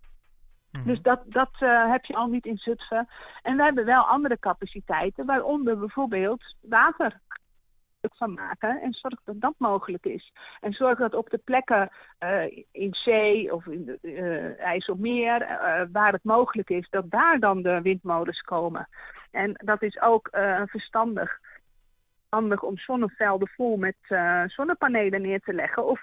Mhm. 0.71 0.85
Dus 0.85 1.01
dat, 1.01 1.21
dat 1.25 1.51
uh, 1.59 1.91
heb 1.91 2.05
je 2.05 2.15
al 2.15 2.27
niet 2.27 2.45
in 2.45 2.57
Zutphen. 2.57 3.07
En 3.41 3.57
we 3.57 3.63
hebben 3.63 3.85
wel 3.85 4.03
andere 4.03 4.39
capaciteiten, 4.39 5.25
waaronder 5.25 5.79
bijvoorbeeld 5.79 6.55
water 6.61 7.19
van 8.09 8.33
maken 8.33 8.81
en 8.81 8.93
zorg 8.93 9.19
dat 9.23 9.41
dat 9.41 9.53
mogelijk 9.57 10.05
is. 10.05 10.31
En 10.59 10.73
zorg 10.73 10.97
dat 10.97 11.13
op 11.13 11.29
de 11.29 11.37
plekken 11.37 11.91
uh, 12.19 12.43
in 12.71 12.93
zee 12.93 13.53
of 13.53 13.65
in 13.65 13.85
de, 13.85 13.97
uh, 14.01 14.59
IJsselmeer, 14.59 15.41
uh, 15.41 15.81
waar 15.91 16.11
het 16.11 16.23
mogelijk 16.23 16.69
is, 16.69 16.87
dat 16.89 17.11
daar 17.11 17.39
dan 17.39 17.61
de 17.61 17.81
windmolens 17.81 18.41
komen. 18.41 18.87
En 19.31 19.53
dat 19.53 19.81
is 19.81 20.01
ook 20.01 20.29
verstandig. 20.65 21.37
Handig 22.29 22.63
om 22.63 22.77
zonnevelden 22.77 23.47
vol 23.47 23.77
met 23.77 23.95
zonnepanelen 24.45 25.21
neer 25.21 25.39
te 25.39 25.53
leggen 25.53 25.85
of 25.85 25.99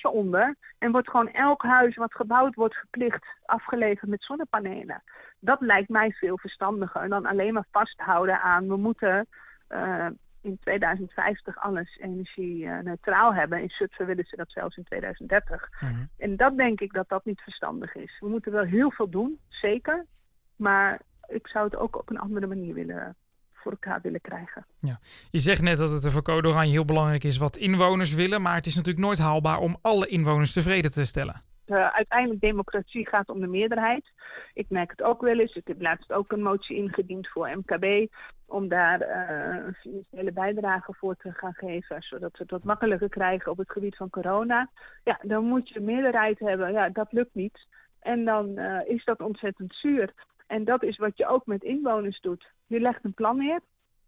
onder. 0.00 0.56
En 0.78 0.92
wordt 0.92 1.10
gewoon 1.10 1.32
elk 1.32 1.62
huis 1.62 1.96
wat 1.96 2.14
gebouwd 2.14 2.54
wordt 2.54 2.74
verplicht 2.74 3.26
afgeleverd 3.44 4.10
met 4.10 4.22
zonnepanelen. 4.22 5.02
Dat 5.40 5.60
lijkt 5.60 5.88
mij 5.88 6.12
veel 6.12 6.38
verstandiger 6.38 7.08
dan 7.08 7.26
alleen 7.26 7.52
maar 7.52 7.66
vasthouden 7.70 8.40
aan 8.40 8.68
we 8.68 8.76
moeten 8.76 9.26
uh, 9.68 10.06
in 10.42 10.58
2050 10.60 11.58
alles 11.58 11.98
energie-neutraal 12.00 13.34
hebben. 13.34 13.60
In 13.60 13.70
Zutphen 13.70 14.06
willen 14.06 14.24
ze 14.24 14.36
dat 14.36 14.50
zelfs 14.50 14.76
in 14.76 14.84
2030. 14.84 15.68
Mhm. 15.80 16.04
En 16.18 16.36
dat 16.36 16.56
denk 16.56 16.80
ik 16.80 16.92
dat 16.92 17.08
dat 17.08 17.24
niet 17.24 17.40
verstandig 17.40 17.94
is. 17.94 18.18
We 18.20 18.28
moeten 18.28 18.52
wel 18.52 18.64
heel 18.64 18.90
veel 18.90 19.08
doen, 19.08 19.38
zeker. 19.48 20.06
Maar 20.56 21.00
ik 21.28 21.46
zou 21.46 21.64
het 21.64 21.76
ook 21.76 21.96
op 21.96 22.10
een 22.10 22.18
andere 22.18 22.46
manier 22.46 22.74
willen 22.74 23.16
voor 23.62 23.72
elkaar 23.72 24.00
willen 24.02 24.20
krijgen. 24.20 24.66
Ja. 24.80 24.98
Je 25.30 25.38
zegt 25.38 25.62
net 25.62 25.78
dat 25.78 25.90
het 25.90 26.12
voor 26.12 26.22
Code 26.22 26.48
Oranje 26.48 26.72
heel 26.72 26.84
belangrijk 26.84 27.24
is 27.24 27.36
wat 27.36 27.56
inwoners 27.56 28.14
willen, 28.14 28.42
maar 28.42 28.54
het 28.54 28.66
is 28.66 28.74
natuurlijk 28.74 29.04
nooit 29.04 29.18
haalbaar 29.18 29.58
om 29.58 29.76
alle 29.82 30.06
inwoners 30.06 30.52
tevreden 30.52 30.90
te 30.90 31.04
stellen. 31.04 31.42
Uh, 31.66 31.88
uiteindelijk 31.88 32.40
democratie 32.40 33.08
gaat 33.08 33.28
om 33.28 33.40
de 33.40 33.46
meerderheid. 33.46 34.04
Ik 34.54 34.66
merk 34.68 34.90
het 34.90 35.02
ook 35.02 35.20
wel 35.20 35.38
eens. 35.38 35.54
Ik 35.54 35.66
heb 35.66 35.80
laatst 35.80 36.12
ook 36.12 36.32
een 36.32 36.42
motie 36.42 36.76
ingediend 36.76 37.28
voor 37.28 37.50
MKB 37.56 38.12
om 38.46 38.68
daar 38.68 39.00
uh, 39.00 39.64
een 39.66 39.74
financiële 39.74 40.32
bijdrage 40.32 40.94
voor 40.94 41.16
te 41.16 41.32
gaan 41.32 41.54
geven, 41.54 42.02
zodat 42.02 42.30
we 42.32 42.38
het 42.38 42.50
wat 42.50 42.64
makkelijker 42.64 43.08
krijgen 43.08 43.50
op 43.50 43.58
het 43.58 43.70
gebied 43.70 43.96
van 43.96 44.10
corona. 44.10 44.70
Ja, 45.04 45.18
dan 45.22 45.44
moet 45.44 45.68
je 45.68 45.80
meerderheid 45.80 46.38
hebben. 46.38 46.72
Ja, 46.72 46.88
dat 46.88 47.12
lukt 47.12 47.34
niet. 47.34 47.66
En 48.00 48.24
dan 48.24 48.58
uh, 48.58 48.80
is 48.86 49.04
dat 49.04 49.20
ontzettend 49.20 49.74
zuur. 49.74 50.12
En 50.52 50.64
dat 50.64 50.82
is 50.82 50.96
wat 50.96 51.16
je 51.16 51.26
ook 51.26 51.46
met 51.46 51.62
inwoners 51.62 52.20
doet. 52.20 52.50
Je 52.66 52.80
legt 52.80 53.04
een 53.04 53.14
plan 53.14 53.36
neer. 53.36 53.60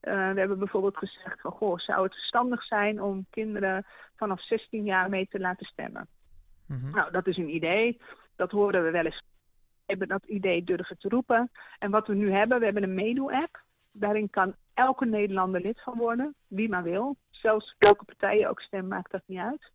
Uh, 0.03 0.33
we 0.33 0.39
hebben 0.39 0.59
bijvoorbeeld 0.59 0.97
gezegd 0.97 1.41
van, 1.41 1.51
goh, 1.51 1.79
zou 1.79 2.03
het 2.03 2.15
verstandig 2.15 2.65
zijn 2.65 3.03
om 3.03 3.27
kinderen 3.31 3.87
vanaf 4.17 4.43
16 4.43 4.85
jaar 4.85 5.11
mee 5.11 5.29
te 5.31 5.39
laten 5.39 5.67
stemmen? 5.67 6.09
Mm-hmm. 6.67 6.91
Nou, 6.91 7.11
dat 7.11 7.27
is 7.27 7.37
een 7.37 7.55
idee. 7.55 8.01
Dat 8.37 8.51
horen 8.51 8.85
we 8.85 8.91
wel 8.91 9.05
eens. 9.05 9.23
We 9.75 9.83
hebben 9.87 10.09
dat 10.09 10.25
idee 10.25 10.65
durven 10.65 10.99
te 10.99 11.09
roepen. 11.09 11.51
En 11.79 11.91
wat 11.91 12.07
we 12.07 12.15
nu 12.15 12.33
hebben, 12.33 12.59
we 12.59 12.65
hebben 12.65 12.83
een 12.83 12.95
meedoe-app. 12.95 13.63
Daarin 13.93 14.31
kan 14.31 14.55
elke 14.75 15.07
Nederlander 15.07 15.61
lid 15.61 15.83
van 15.83 15.99
worden, 15.99 16.35
wie 16.49 16.69
maar 16.69 16.83
wil. 16.83 17.17
Zelfs 17.31 17.75
welke 17.79 18.05
partijen 18.05 18.49
ook 18.49 18.61
stemmen, 18.61 18.89
maakt 18.89 19.11
dat 19.11 19.23
niet 19.27 19.39
uit. 19.39 19.71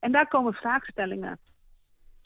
En 0.00 0.12
daar 0.12 0.28
komen 0.28 0.52
vraagstellingen 0.52 1.38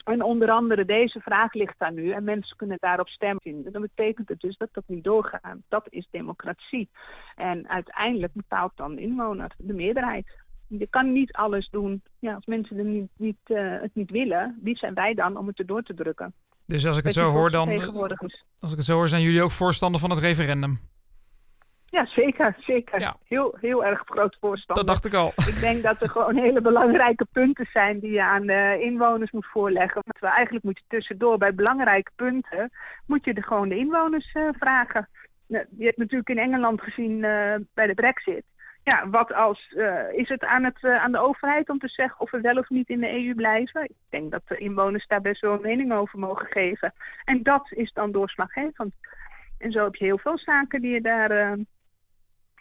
en 0.05 0.23
onder 0.23 0.51
andere 0.51 0.85
deze 0.85 1.21
vraag 1.21 1.53
ligt 1.53 1.79
daar 1.79 1.93
nu 1.93 2.11
en 2.11 2.25
mensen 2.25 2.57
kunnen 2.57 2.77
daarop 2.81 3.09
stemmen 3.09 3.43
vinden. 3.43 3.73
Dan 3.73 3.83
betekent 3.83 4.29
het 4.29 4.41
dus 4.41 4.57
dat 4.57 4.69
dat 4.73 4.85
niet 4.87 5.05
doorgaat. 5.05 5.57
Dat 5.69 5.87
is 5.89 6.09
democratie. 6.11 6.89
En 7.37 7.69
uiteindelijk 7.69 8.33
bepaalt 8.33 8.73
dan 8.75 8.95
de 8.95 9.01
inwoner 9.01 9.51
de 9.59 9.73
meerderheid. 9.73 10.27
Je 10.69 10.87
kan 10.87 11.13
niet 11.13 11.33
alles 11.33 11.69
doen. 11.71 12.03
Ja, 12.19 12.35
als 12.35 12.47
mensen 12.47 12.79
er 12.79 12.85
niet, 12.85 13.11
niet, 13.17 13.39
uh, 13.47 13.81
het 13.81 13.95
niet 13.95 14.11
willen, 14.11 14.59
wie 14.63 14.77
zijn 14.77 14.95
wij 14.95 15.15
dan 15.15 15.37
om 15.37 15.47
het 15.47 15.59
erdoor 15.59 15.83
te 15.83 15.95
drukken? 15.95 16.35
Dus 16.67 16.87
als 16.87 16.99
ik 16.99 17.05
het 17.05 17.13
zo 17.13 17.31
hoor, 17.31 17.51
dan. 17.51 17.69
Als 18.59 18.71
ik 18.71 18.77
het 18.77 18.85
zo 18.85 18.95
hoor, 18.95 19.09
zijn 19.09 19.23
jullie 19.23 19.43
ook 19.43 19.51
voorstander 19.51 20.01
van 20.01 20.11
het 20.11 20.19
referendum? 20.19 20.79
Ja, 21.91 22.07
zeker. 22.07 22.55
zeker. 22.59 23.15
Heel, 23.25 23.57
heel 23.61 23.85
erg 23.85 24.03
groot 24.05 24.37
voorstander. 24.41 24.85
Dat 24.85 24.87
dacht 24.87 25.07
ik 25.07 25.15
al. 25.15 25.33
Ik 25.47 25.61
denk 25.61 25.83
dat 25.83 26.01
er 26.01 26.09
gewoon 26.09 26.37
hele 26.37 26.61
belangrijke 26.61 27.27
punten 27.33 27.67
zijn 27.73 27.99
die 27.99 28.11
je 28.11 28.23
aan 28.23 28.47
de 28.47 28.79
inwoners 28.81 29.31
moet 29.31 29.47
voorleggen. 29.47 30.03
Want 30.05 30.19
we 30.21 30.27
eigenlijk 30.27 30.65
moet 30.65 30.79
je 30.79 30.85
tussendoor 30.89 31.39
bij 31.39 31.55
belangrijke 31.55 32.11
punten, 32.17 32.71
moet 33.07 33.25
je 33.25 33.35
de, 33.35 33.43
gewoon 33.43 33.69
de 33.69 33.77
inwoners 33.77 34.35
uh, 34.35 34.49
vragen. 34.59 35.09
Nou, 35.47 35.65
je 35.79 35.85
hebt 35.85 35.97
natuurlijk 35.97 36.29
in 36.29 36.39
Engeland 36.39 36.81
gezien 36.81 37.13
uh, 37.13 37.55
bij 37.75 37.87
de 37.87 37.95
brexit. 37.95 38.45
Ja, 38.83 39.09
wat 39.09 39.33
als, 39.35 39.73
uh, 39.77 40.13
is 40.13 40.29
het 40.29 40.45
aan, 40.45 40.65
het 40.65 40.85
aan 40.85 41.13
de 41.13 41.19
overheid 41.19 41.69
om 41.69 41.79
te 41.79 41.89
zeggen 41.89 42.21
of 42.21 42.31
we 42.31 42.41
wel 42.41 42.57
of 42.57 42.69
niet 42.69 42.89
in 42.89 43.01
de 43.01 43.27
EU 43.27 43.35
blijven? 43.35 43.85
Ik 43.85 43.97
denk 44.09 44.31
dat 44.31 44.43
de 44.47 44.57
inwoners 44.57 45.07
daar 45.07 45.21
best 45.21 45.41
wel 45.41 45.53
een 45.53 45.61
mening 45.61 45.93
over 45.93 46.19
mogen 46.19 46.47
geven. 46.47 46.93
En 47.25 47.43
dat 47.43 47.67
is 47.71 47.93
dan 47.93 48.13
doorslaggevend. 48.13 48.95
En 49.59 49.73
zo 49.73 49.85
heb 49.85 49.95
je 49.95 50.05
heel 50.05 50.19
veel 50.19 50.39
zaken 50.39 50.81
die 50.81 50.93
je 50.93 51.01
daar 51.01 51.59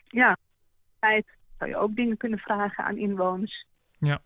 ja, 0.07 0.37
tijd 0.99 1.25
zou 1.57 1.69
je 1.69 1.77
ook 1.77 1.95
dingen 1.95 2.17
kunnen 2.17 2.39
vragen 2.39 2.83
aan 2.83 2.97
inwoners. 2.97 3.65
Ja. 3.99 4.19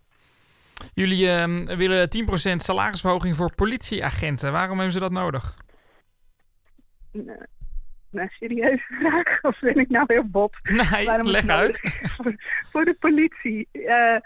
Jullie 0.94 1.26
uh, 1.26 1.78
willen 1.78 2.08
10% 2.54 2.56
salarisverhoging 2.56 3.36
voor 3.36 3.56
politieagenten. 3.56 4.52
Waarom 4.52 4.76
hebben 4.76 4.94
ze 4.94 5.00
dat 5.00 5.12
nodig? 5.12 5.58
Nou, 7.12 7.46
nou 8.10 8.30
serieuze 8.30 8.84
vraag. 9.00 9.42
Of 9.42 9.60
ben 9.60 9.76
ik 9.76 9.90
nou 9.90 10.06
heel 10.08 10.28
bot? 10.28 10.58
Nee, 10.92 11.06
Waarom 11.06 11.28
leg 11.28 11.48
uit. 11.48 11.80
Voor, 12.16 12.36
voor, 12.72 12.86
de 12.86 12.96
politie. 13.00 13.68
Uh, 13.72 14.18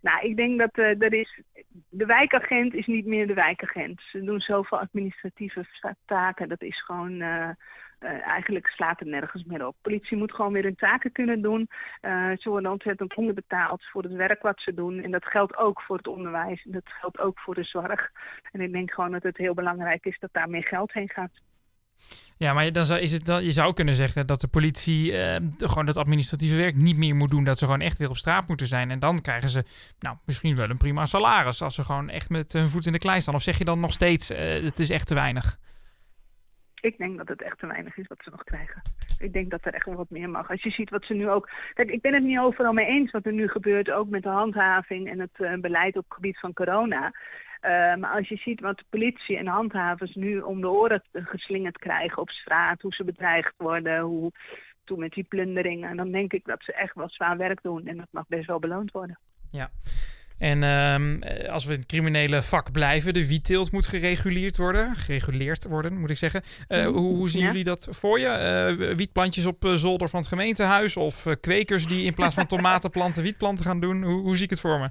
nou, 0.00 0.20
ik 0.20 0.36
denk 0.36 0.58
dat 0.58 0.78
uh, 0.78 1.02
er 1.02 1.12
is... 1.14 1.40
De 1.88 2.06
wijkagent 2.06 2.74
is 2.74 2.86
niet 2.86 3.06
meer 3.06 3.26
de 3.26 3.34
wijkagent. 3.34 4.00
Ze 4.10 4.24
doen 4.24 4.40
zoveel 4.40 4.78
administratieve 4.78 5.66
taken. 6.06 6.48
Dat 6.48 6.62
is 6.62 6.84
gewoon... 6.84 7.22
Uh, 8.02 8.26
eigenlijk 8.26 8.66
slaat 8.66 8.98
het 8.98 9.08
nergens 9.08 9.44
meer 9.44 9.66
op. 9.66 9.76
Politie 9.82 10.16
moet 10.16 10.34
gewoon 10.34 10.52
weer 10.52 10.62
hun 10.62 10.74
taken 10.74 11.12
kunnen 11.12 11.42
doen. 11.42 11.68
Uh, 12.02 12.30
ze 12.38 12.48
worden 12.48 12.70
ontzettend 12.70 13.14
onderbetaald 13.14 13.84
voor 13.84 14.02
het 14.02 14.12
werk 14.12 14.42
wat 14.42 14.60
ze 14.60 14.74
doen. 14.74 15.02
En 15.02 15.10
dat 15.10 15.24
geldt 15.24 15.56
ook 15.56 15.82
voor 15.82 15.96
het 15.96 16.06
onderwijs. 16.06 16.64
En 16.64 16.72
dat 16.72 16.88
geldt 17.00 17.18
ook 17.18 17.38
voor 17.38 17.54
de 17.54 17.64
zorg. 17.64 18.10
En 18.52 18.60
ik 18.60 18.72
denk 18.72 18.92
gewoon 18.92 19.12
dat 19.12 19.22
het 19.22 19.36
heel 19.36 19.54
belangrijk 19.54 20.04
is 20.04 20.18
dat 20.18 20.32
daar 20.32 20.50
meer 20.50 20.64
geld 20.64 20.92
heen 20.92 21.08
gaat. 21.08 21.40
Ja, 22.36 22.52
maar 22.52 22.72
dan 22.72 22.86
zou, 22.86 23.00
is 23.00 23.12
het 23.12 23.26
dan, 23.26 23.44
je 23.44 23.52
zou 23.52 23.74
kunnen 23.74 23.94
zeggen 23.94 24.26
dat 24.26 24.40
de 24.40 24.48
politie 24.48 25.12
uh, 25.12 25.36
gewoon 25.58 25.86
dat 25.86 25.96
administratieve 25.96 26.56
werk 26.56 26.76
niet 26.76 26.96
meer 26.96 27.16
moet 27.16 27.30
doen. 27.30 27.44
Dat 27.44 27.58
ze 27.58 27.64
gewoon 27.64 27.80
echt 27.80 27.98
weer 27.98 28.08
op 28.08 28.16
straat 28.16 28.48
moeten 28.48 28.66
zijn. 28.66 28.90
En 28.90 28.98
dan 28.98 29.20
krijgen 29.20 29.48
ze 29.48 29.64
nou, 29.98 30.16
misschien 30.24 30.56
wel 30.56 30.70
een 30.70 30.76
prima 30.76 31.06
salaris. 31.06 31.62
Als 31.62 31.74
ze 31.74 31.84
gewoon 31.84 32.08
echt 32.08 32.30
met 32.30 32.52
hun 32.52 32.68
voet 32.68 32.86
in 32.86 32.92
de 32.92 32.98
klei 32.98 33.20
staan. 33.20 33.34
Of 33.34 33.42
zeg 33.42 33.58
je 33.58 33.64
dan 33.64 33.80
nog 33.80 33.92
steeds, 33.92 34.28
het 34.38 34.78
is 34.78 34.90
echt 34.90 35.06
te 35.06 35.14
weinig? 35.14 35.58
Ik 36.82 36.98
denk 36.98 37.16
dat 37.16 37.28
het 37.28 37.42
echt 37.42 37.58
te 37.58 37.66
weinig 37.66 37.96
is 37.96 38.06
wat 38.06 38.18
ze 38.22 38.30
nog 38.30 38.44
krijgen. 38.44 38.82
Ik 39.18 39.32
denk 39.32 39.50
dat 39.50 39.64
er 39.64 39.74
echt 39.74 39.86
wel 39.86 39.94
wat 39.94 40.10
meer 40.10 40.30
mag. 40.30 40.50
Als 40.50 40.62
je 40.62 40.70
ziet 40.70 40.90
wat 40.90 41.04
ze 41.04 41.14
nu 41.14 41.28
ook. 41.28 41.50
Kijk, 41.74 41.90
ik 41.90 42.00
ben 42.00 42.14
het 42.14 42.22
niet 42.22 42.38
overal 42.38 42.72
mee 42.72 42.86
eens 42.86 43.10
wat 43.10 43.26
er 43.26 43.32
nu 43.32 43.48
gebeurt, 43.48 43.90
ook 43.90 44.08
met 44.08 44.22
de 44.22 44.28
handhaving 44.28 45.08
en 45.08 45.20
het 45.20 45.38
uh, 45.38 45.54
beleid 45.54 45.96
op 45.96 46.04
het 46.04 46.14
gebied 46.14 46.38
van 46.38 46.52
corona. 46.52 47.04
Uh, 47.06 47.94
maar 47.94 48.10
als 48.10 48.28
je 48.28 48.36
ziet 48.36 48.60
wat 48.60 48.76
de 48.76 48.84
politie 48.90 49.36
en 49.36 49.46
handhavers 49.46 50.14
nu 50.14 50.40
om 50.40 50.60
de 50.60 50.68
oren 50.68 51.02
geslingerd 51.12 51.78
krijgen 51.78 52.22
op 52.22 52.30
straat, 52.30 52.80
hoe 52.82 52.94
ze 52.94 53.04
bedreigd 53.04 53.54
worden, 53.56 54.00
hoe 54.00 54.32
toen 54.84 54.98
met 54.98 55.12
die 55.12 55.24
plunderingen, 55.24 55.96
dan 55.96 56.10
denk 56.10 56.32
ik 56.32 56.44
dat 56.44 56.62
ze 56.62 56.72
echt 56.72 56.94
wel 56.94 57.08
zwaar 57.08 57.36
werk 57.36 57.62
doen 57.62 57.86
en 57.86 57.96
dat 57.96 58.08
mag 58.10 58.26
best 58.28 58.46
wel 58.46 58.58
beloond 58.58 58.90
worden. 58.90 59.18
Ja. 59.50 59.70
En 60.42 60.62
um, 60.62 61.18
als 61.50 61.64
we 61.64 61.72
in 61.72 61.78
het 61.78 61.88
criminele 61.88 62.42
vak 62.42 62.72
blijven, 62.72 63.14
de 63.14 63.26
wietteelt 63.26 63.72
moet 63.72 63.86
gereguleerd 63.86 64.56
worden. 64.56 64.96
Gereguleerd 64.96 65.64
worden, 65.68 66.00
moet 66.00 66.10
ik 66.10 66.16
zeggen. 66.16 66.42
Uh, 66.68 66.86
hoe, 66.86 67.16
hoe, 67.16 67.28
zien 67.28 67.40
ja. 67.40 67.46
jullie 67.46 67.64
dat 67.64 67.88
voor 67.90 68.18
je? 68.18 68.26
Uh, 68.78 68.96
wietplantjes 68.96 69.46
op 69.46 69.64
zolder 69.74 70.08
van 70.08 70.18
het 70.18 70.28
gemeentehuis? 70.28 70.96
Of 70.96 71.26
kwekers 71.40 71.86
die 71.86 72.04
in 72.04 72.14
plaats 72.14 72.34
van 72.34 72.46
tomatenplanten 72.56 73.22
wietplanten 73.22 73.64
gaan 73.64 73.80
doen? 73.80 74.02
Hoe, 74.02 74.20
hoe 74.20 74.34
zie 74.34 74.44
ik 74.44 74.50
het 74.50 74.60
voor 74.60 74.78
me? 74.78 74.90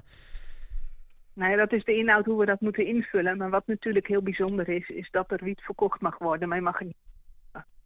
Nou 1.34 1.50
ja, 1.50 1.56
dat 1.56 1.72
is 1.72 1.84
de 1.84 1.96
inhoud 1.96 2.24
hoe 2.24 2.38
we 2.38 2.46
dat 2.46 2.60
moeten 2.60 2.86
invullen. 2.86 3.36
Maar 3.36 3.50
wat 3.50 3.66
natuurlijk 3.66 4.06
heel 4.06 4.22
bijzonder 4.22 4.68
is, 4.68 4.88
is 4.88 5.08
dat 5.10 5.30
er 5.30 5.44
wiet 5.44 5.60
verkocht 5.60 6.00
mag 6.00 6.18
worden, 6.18 6.48
maar 6.48 6.56
je 6.56 6.64
mag 6.64 6.80
er 6.80 6.86
niet. 6.86 6.96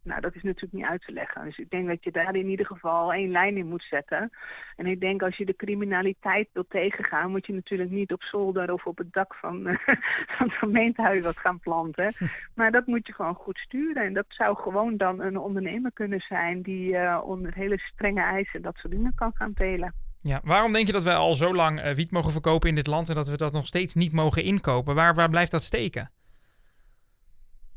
Nou, 0.07 0.21
dat 0.21 0.35
is 0.35 0.43
natuurlijk 0.43 0.73
niet 0.73 0.85
uit 0.85 1.01
te 1.05 1.11
leggen. 1.11 1.43
Dus 1.45 1.57
ik 1.57 1.69
denk 1.69 1.87
dat 1.87 2.03
je 2.03 2.11
daar 2.11 2.35
in 2.35 2.49
ieder 2.49 2.65
geval 2.65 3.13
één 3.13 3.31
lijn 3.31 3.57
in 3.57 3.67
moet 3.67 3.85
zetten. 3.89 4.31
En 4.75 4.85
ik 4.85 4.99
denk 4.99 5.21
als 5.21 5.37
je 5.37 5.45
de 5.45 5.55
criminaliteit 5.55 6.49
wil 6.53 6.65
tegengaan, 6.69 7.31
moet 7.31 7.45
je 7.45 7.53
natuurlijk 7.53 7.89
niet 7.89 8.13
op 8.13 8.23
zolder 8.23 8.73
of 8.73 8.85
op 8.85 8.97
het 8.97 9.13
dak 9.13 9.35
van, 9.35 9.63
van 10.35 10.47
het 10.47 10.53
gemeentehuis 10.53 11.23
wat 11.23 11.37
gaan 11.37 11.59
planten. 11.59 12.13
Maar 12.55 12.71
dat 12.71 12.87
moet 12.87 13.07
je 13.07 13.13
gewoon 13.13 13.35
goed 13.35 13.57
sturen. 13.57 14.03
En 14.03 14.13
dat 14.13 14.25
zou 14.27 14.57
gewoon 14.57 14.97
dan 14.97 15.21
een 15.21 15.37
ondernemer 15.37 15.91
kunnen 15.93 16.19
zijn 16.19 16.61
die 16.61 16.91
uh, 16.91 17.21
onder 17.23 17.53
hele 17.53 17.77
strenge 17.79 18.21
eisen 18.21 18.61
dat 18.61 18.75
soort 18.75 18.93
dingen 18.93 19.15
kan 19.15 19.31
gaan 19.33 19.53
telen. 19.53 19.93
Ja, 20.21 20.41
waarom 20.43 20.73
denk 20.73 20.85
je 20.87 20.91
dat 20.91 21.03
wij 21.03 21.15
al 21.15 21.35
zo 21.35 21.53
lang 21.53 21.83
uh, 21.83 21.91
wiet 21.91 22.11
mogen 22.11 22.31
verkopen 22.31 22.69
in 22.69 22.75
dit 22.75 22.87
land 22.87 23.09
en 23.09 23.15
dat 23.15 23.27
we 23.27 23.37
dat 23.37 23.53
nog 23.53 23.67
steeds 23.67 23.93
niet 23.93 24.13
mogen 24.13 24.43
inkopen? 24.43 24.95
Waar, 24.95 25.13
waar 25.13 25.29
blijft 25.29 25.51
dat 25.51 25.63
steken? 25.63 26.11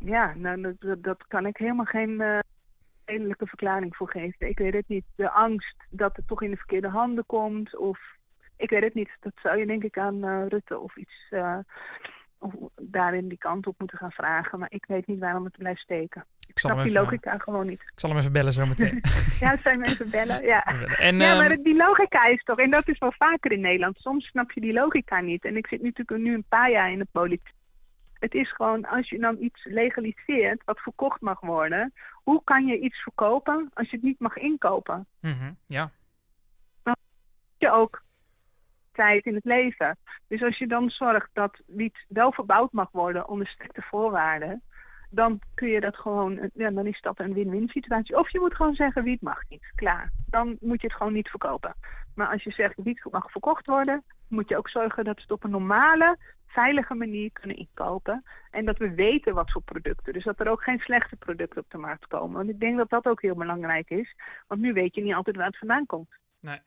Ja, 0.05 0.35
nou, 0.37 0.77
dat, 0.79 1.03
dat 1.03 1.25
kan 1.29 1.47
ik 1.47 1.57
helemaal 1.57 1.85
geen 1.85 2.11
uh, 2.11 2.39
redelijke 3.05 3.47
verklaring 3.47 3.97
voor 3.97 4.11
geven. 4.11 4.49
Ik 4.49 4.59
weet 4.59 4.73
het 4.73 4.89
niet. 4.89 5.05
De 5.15 5.31
angst 5.31 5.77
dat 5.91 6.17
het 6.17 6.27
toch 6.27 6.43
in 6.43 6.51
de 6.51 6.57
verkeerde 6.57 6.89
handen 6.89 7.27
komt 7.27 7.77
of 7.77 7.99
ik 8.57 8.71
weet 8.71 8.83
het 8.83 8.95
niet. 8.95 9.11
Dat 9.21 9.33
zou 9.43 9.59
je 9.59 9.67
denk 9.67 9.85
ik 9.85 9.99
aan 9.99 10.25
uh, 10.25 10.47
Rutte 10.49 10.79
of 10.79 10.97
iets 10.97 11.27
uh, 11.31 11.59
of 12.39 12.53
daarin 12.81 13.29
die 13.29 13.39
kant 13.39 13.67
op 13.67 13.75
moeten 13.79 13.99
gaan 13.99 14.13
vragen. 14.13 14.59
Maar 14.59 14.73
ik 14.73 14.85
weet 14.87 15.07
niet 15.07 15.19
waarom 15.19 15.45
het 15.45 15.57
blijft 15.57 15.81
steken. 15.81 16.25
Ik 16.49 16.59
snap 16.59 16.77
die 16.77 16.89
even, 16.89 17.03
logica 17.03 17.39
gewoon 17.39 17.67
niet. 17.67 17.81
Ik 17.81 18.01
zal 18.01 18.11
hem 18.11 18.19
even 18.19 18.33
bellen 18.33 18.53
zo 18.53 18.65
meteen. 18.65 19.01
ja, 19.41 19.57
zou 19.57 19.77
je 19.77 19.81
hem 19.81 19.83
even 19.83 20.11
bellen? 20.11 20.43
Ja, 20.43 20.65
en, 21.09 21.17
ja 21.17 21.37
maar 21.37 21.51
um... 21.51 21.63
die 21.63 21.77
logica 21.77 22.25
is 22.25 22.43
toch, 22.43 22.59
en 22.59 22.71
dat 22.71 22.89
is 22.89 22.99
wel 22.99 23.13
vaker 23.13 23.53
in 23.53 23.61
Nederland. 23.61 23.97
Soms 23.97 24.27
snap 24.27 24.53
je 24.53 24.61
die 24.61 24.73
logica 24.73 25.21
niet. 25.21 25.45
En 25.45 25.57
ik 25.57 25.67
zit 25.67 25.83
natuurlijk 25.83 26.23
nu 26.23 26.35
een 26.35 26.45
paar 26.49 26.71
jaar 26.71 26.93
in 26.93 26.99
de 26.99 27.07
politiek. 27.13 27.59
Het 28.21 28.35
is 28.35 28.53
gewoon, 28.53 28.87
als 28.87 29.09
je 29.09 29.19
dan 29.19 29.37
iets 29.41 29.65
legaliseert 29.65 30.63
wat 30.65 30.81
verkocht 30.81 31.21
mag 31.21 31.41
worden, 31.41 31.93
hoe 32.23 32.45
kan 32.45 32.67
je 32.67 32.79
iets 32.79 33.03
verkopen 33.03 33.71
als 33.75 33.91
je 33.91 33.97
het 33.97 34.05
niet 34.05 34.21
mag 34.21 34.37
inkopen? 34.37 35.07
Mm 35.21 35.33
-hmm, 35.33 35.57
ja. 35.67 35.91
Dan 36.83 36.97
heb 37.59 37.59
je 37.59 37.71
ook 37.71 38.03
tijd 38.93 39.25
in 39.25 39.35
het 39.35 39.45
leven. 39.45 39.97
Dus 40.29 40.43
als 40.43 40.59
je 40.59 40.67
dan 40.67 40.91
zorgt 40.91 41.31
dat 41.33 41.61
wiet 41.67 42.05
wel 42.09 42.33
verbouwd 42.33 42.73
mag 42.73 42.91
worden 42.91 43.29
onder 43.29 43.47
strikte 43.47 43.83
voorwaarden, 43.83 44.63
dan 45.11 45.41
kun 45.55 45.69
je 45.69 45.81
dat 45.81 45.97
gewoon, 45.97 46.51
ja, 46.55 46.71
dan 46.71 46.87
is 46.87 47.01
dat 47.01 47.19
een 47.19 47.35
win-win 47.35 47.69
situatie. 47.69 48.19
Of 48.19 48.31
je 48.31 48.41
moet 48.41 48.55
gewoon 48.55 48.75
zeggen, 48.75 49.03
wiet 49.03 49.21
mag 49.21 49.43
niet. 49.49 49.73
Klaar. 49.75 50.13
Dan 50.27 50.57
moet 50.61 50.81
je 50.81 50.87
het 50.87 50.97
gewoon 50.97 51.13
niet 51.13 51.29
verkopen. 51.29 51.75
Maar 52.15 52.29
als 52.29 52.43
je 52.43 52.51
zegt, 52.51 52.83
wiet 52.83 53.05
mag 53.11 53.31
verkocht 53.31 53.67
worden, 53.67 54.05
moet 54.29 54.49
je 54.49 54.57
ook 54.57 54.69
zorgen 54.69 55.05
dat 55.05 55.21
het 55.21 55.31
op 55.31 55.45
een 55.45 55.51
normale, 55.51 56.19
veilige 56.53 56.95
manier 56.95 57.31
kunnen 57.33 57.57
inkopen. 57.57 58.25
En 58.51 58.65
dat 58.65 58.79
we 58.79 58.95
weten 58.95 59.35
wat 59.35 59.51
voor 59.51 59.63
producten. 59.63 60.13
Dus 60.13 60.25
dat 60.25 60.41
er 60.41 60.51
ook 60.51 60.63
geen 60.63 60.79
slechte 60.79 61.17
producten 61.17 61.61
op 61.61 61.71
de 61.71 61.79
markt 61.79 62.07
komen. 62.07 62.37
Want 62.37 62.49
ik 62.49 62.61
denk 62.61 62.77
dat 62.77 62.91
dat 62.91 63.07
ook 63.07 63.23
heel 63.23 63.35
belangrijk 63.35 63.91
is. 63.91 64.15
Want 64.47 64.61
nu 64.61 64.73
weet 64.73 64.95
je 64.95 65.03
niet 65.03 65.15
altijd 65.15 65.37
waar 65.37 65.47
het 65.47 65.59
vandaan 65.59 65.87
komt. 65.87 66.09
Nee. 66.41 66.59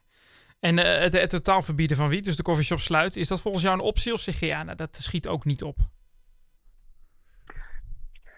En 0.60 0.78
uh, 0.78 0.84
het, 0.84 1.13
het 1.13 1.30
totaal 1.30 1.62
verbieden 1.62 1.98
van 1.98 2.10
wiet, 2.10 2.24
dus 2.24 2.36
de 2.36 2.43
coffeeshop 2.43 2.80
sluit, 2.80 3.15
is 3.15 3.28
dat 3.28 3.41
volgens 3.41 3.63
jou 3.63 3.76
een 3.76 3.84
optie? 3.84 4.13
Of 4.13 4.19
zeg 4.19 4.39
je, 4.39 4.46
ja, 4.46 4.63
nou, 4.63 4.78
dat 4.78 4.96
schiet 4.96 5.28
ook 5.28 5.46
niet 5.46 5.63
op? 5.63 5.78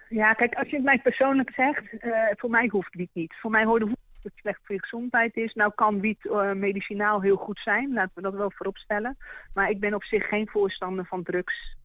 Ja, 0.09 0.33
kijk, 0.33 0.53
als 0.53 0.69
je 0.69 0.75
het 0.75 0.85
mij 0.85 0.99
persoonlijk 0.99 1.51
zegt, 1.53 1.83
uh, 2.03 2.13
voor 2.35 2.49
mij 2.49 2.67
hoeft 2.67 2.95
wiet 2.95 3.09
niet. 3.13 3.33
Voor 3.41 3.51
mij 3.51 3.63
hoorde 3.63 3.85
dat 3.85 3.97
het 4.25 4.39
slecht 4.41 4.59
voor 4.63 4.75
je 4.75 4.81
gezondheid 4.81 5.35
is. 5.35 5.53
Nou 5.53 5.71
kan 5.75 5.99
wiet 5.99 6.25
uh, 6.25 6.51
medicinaal 6.51 7.21
heel 7.21 7.35
goed 7.35 7.59
zijn, 7.59 7.93
laten 7.93 8.11
we 8.15 8.21
dat 8.21 8.33
wel 8.33 8.51
vooropstellen. 8.51 9.17
Maar 9.53 9.69
ik 9.69 9.79
ben 9.79 9.93
op 9.93 10.03
zich 10.03 10.27
geen 10.27 10.47
voorstander 10.47 11.05
van 11.05 11.23
drugs 11.23 11.75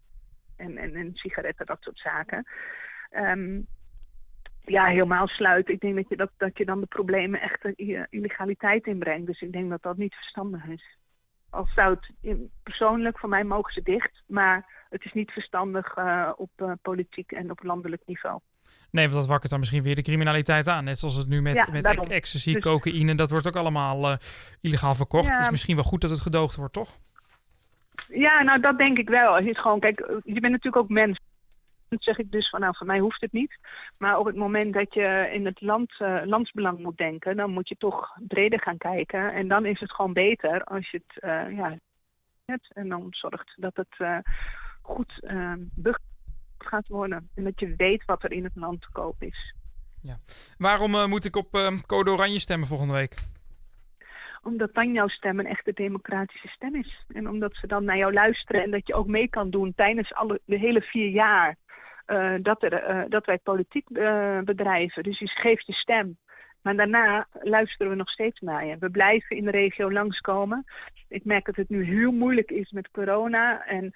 en, 0.57 0.77
en, 0.77 0.95
en 0.95 1.11
sigaretten, 1.15 1.67
dat 1.67 1.83
soort 1.83 1.99
zaken. 1.99 2.47
Um, 3.11 3.67
ja, 4.65 4.87
helemaal 4.87 5.29
sluiten. 5.29 5.75
Ik 5.75 5.81
denk 5.81 5.95
dat 5.95 6.09
je, 6.09 6.17
dat, 6.17 6.31
dat 6.37 6.59
je 6.59 6.65
dan 6.65 6.81
de 6.81 6.87
problemen 6.87 7.41
echt 7.41 7.65
illegaliteit 8.11 8.87
inbrengt. 8.87 9.27
Dus 9.27 9.41
ik 9.41 9.53
denk 9.53 9.71
dat 9.71 9.83
dat 9.83 9.97
niet 9.97 10.15
verstandig 10.15 10.67
is. 10.67 10.99
Als 11.51 11.73
zou 11.75 11.97
het 12.21 12.39
persoonlijk, 12.63 13.19
voor 13.19 13.29
mij 13.29 13.45
mogen 13.45 13.73
ze 13.73 13.83
dicht. 13.83 14.23
Maar 14.27 14.87
het 14.89 15.05
is 15.05 15.13
niet 15.13 15.31
verstandig 15.31 15.97
uh, 15.97 16.31
op 16.37 16.51
uh, 16.57 16.73
politiek 16.83 17.33
en 17.33 17.51
op 17.51 17.63
landelijk 17.63 18.03
niveau. 18.07 18.41
Nee, 18.91 19.05
want 19.05 19.19
dat 19.19 19.29
wakkert 19.29 19.51
dan 19.51 19.59
misschien 19.59 19.83
weer 19.83 19.95
de 19.95 20.03
criminaliteit 20.03 20.69
aan. 20.69 20.85
Net 20.85 20.99
zoals 20.99 21.15
het 21.15 21.29
nu 21.29 21.43
met, 21.43 21.55
ja, 21.55 21.67
met 21.71 22.07
ecstasy, 22.07 22.53
dus... 22.53 22.63
cocaïne. 22.63 23.15
Dat 23.15 23.31
wordt 23.31 23.47
ook 23.47 23.57
allemaal 23.57 24.11
uh, 24.11 24.17
illegaal 24.61 24.95
verkocht. 24.95 25.29
Ja. 25.29 25.35
Het 25.35 25.45
is 25.45 25.51
misschien 25.51 25.75
wel 25.75 25.85
goed 25.85 26.01
dat 26.01 26.11
het 26.11 26.21
gedoogd 26.21 26.57
wordt, 26.57 26.73
toch? 26.73 26.99
Ja, 28.09 28.43
nou 28.43 28.61
dat 28.61 28.79
denk 28.79 28.99
ik 28.99 29.09
wel. 29.09 29.35
Het 29.35 29.59
gewoon, 29.59 29.81
kijk, 29.81 29.99
je 30.25 30.41
bent 30.41 30.53
natuurlijk 30.53 30.77
ook 30.77 30.89
mens 30.89 31.19
zeg 31.99 32.19
ik 32.19 32.31
dus 32.31 32.49
van 32.49 32.61
nou, 32.61 32.77
voor 32.77 32.87
mij 32.87 32.99
hoeft 32.99 33.21
het 33.21 33.33
niet. 33.33 33.59
Maar 33.99 34.19
op 34.19 34.27
het 34.27 34.37
moment 34.37 34.75
dat 34.75 34.95
je 34.95 35.31
in 35.33 35.45
het 35.45 35.61
land, 35.61 35.93
uh, 35.99 36.21
landsbelang 36.25 36.79
moet 36.79 36.97
denken, 36.97 37.37
dan 37.37 37.51
moet 37.51 37.69
je 37.69 37.77
toch 37.77 38.17
breder 38.29 38.61
gaan 38.61 38.79
kijken. 38.79 39.33
En 39.33 39.49
dan 39.49 39.67
is 39.67 39.81
het 39.81 39.93
gewoon 39.93 40.13
beter 40.13 40.65
als 40.65 40.91
je 40.91 41.03
het, 41.07 41.25
uh, 41.25 41.57
ja, 41.57 41.79
het 42.45 42.71
en 42.73 42.89
dan 42.89 43.07
zorgt 43.11 43.53
dat 43.57 43.77
het 43.77 43.95
uh, 43.99 44.19
goed 44.83 45.21
gaat 46.59 46.89
worden. 46.89 47.29
En 47.35 47.45
dat 47.45 47.61
je 47.61 47.75
weet 47.77 48.05
wat 48.05 48.23
er 48.23 48.33
in 48.33 48.45
het 48.45 48.57
land 48.57 48.81
te 48.81 48.89
koop 48.93 49.23
is. 49.23 49.55
Ja. 50.03 50.19
Waarom 50.59 51.09
moet 51.09 51.25
ik 51.25 51.37
op 51.37 51.81
Code 51.87 52.11
Oranje 52.11 52.39
stemmen 52.39 52.69
volgende 52.69 52.95
week? 52.95 53.15
omdat 54.43 54.75
dan 54.75 54.93
jouw 54.93 55.09
stem 55.09 55.39
een 55.39 55.47
echte 55.47 55.73
democratische 55.73 56.49
stem 56.49 56.75
is. 56.75 57.05
En 57.09 57.29
omdat 57.29 57.55
ze 57.55 57.67
dan 57.67 57.85
naar 57.85 57.97
jou 57.97 58.13
luisteren 58.13 58.63
en 58.63 58.71
dat 58.71 58.87
je 58.87 58.95
ook 58.95 59.07
mee 59.07 59.29
kan 59.29 59.51
doen 59.51 59.75
tijdens 59.75 60.15
alle, 60.15 60.41
de 60.45 60.59
hele 60.59 60.81
vier 60.81 61.09
jaar 61.09 61.57
uh, 62.11 62.35
dat, 62.43 62.63
er, 62.63 62.91
uh, 62.91 63.03
dat 63.09 63.27
wij 63.27 63.39
politiek 63.39 63.91
uh, 63.91 64.39
bedrijven. 64.39 65.03
Dus 65.03 65.19
je 65.19 65.29
geeft 65.29 65.67
je 65.67 65.73
stem. 65.73 66.19
Maar 66.63 66.77
daarna 66.77 67.27
luisteren 67.43 67.91
we 67.93 67.97
nog 67.97 68.11
steeds 68.11 68.41
naar 68.41 68.67
je. 68.67 68.77
We 68.79 68.91
blijven 68.91 69.37
in 69.37 69.45
de 69.45 69.51
regio 69.51 69.93
langskomen. 69.93 70.65
Ik 71.09 71.25
merk 71.25 71.45
dat 71.47 71.57
het 71.57 71.69
nu 71.69 71.85
heel 71.85 72.13
moeilijk 72.13 72.51
is 72.51 72.71
met 72.71 72.91
corona. 72.91 73.67
En 73.67 73.93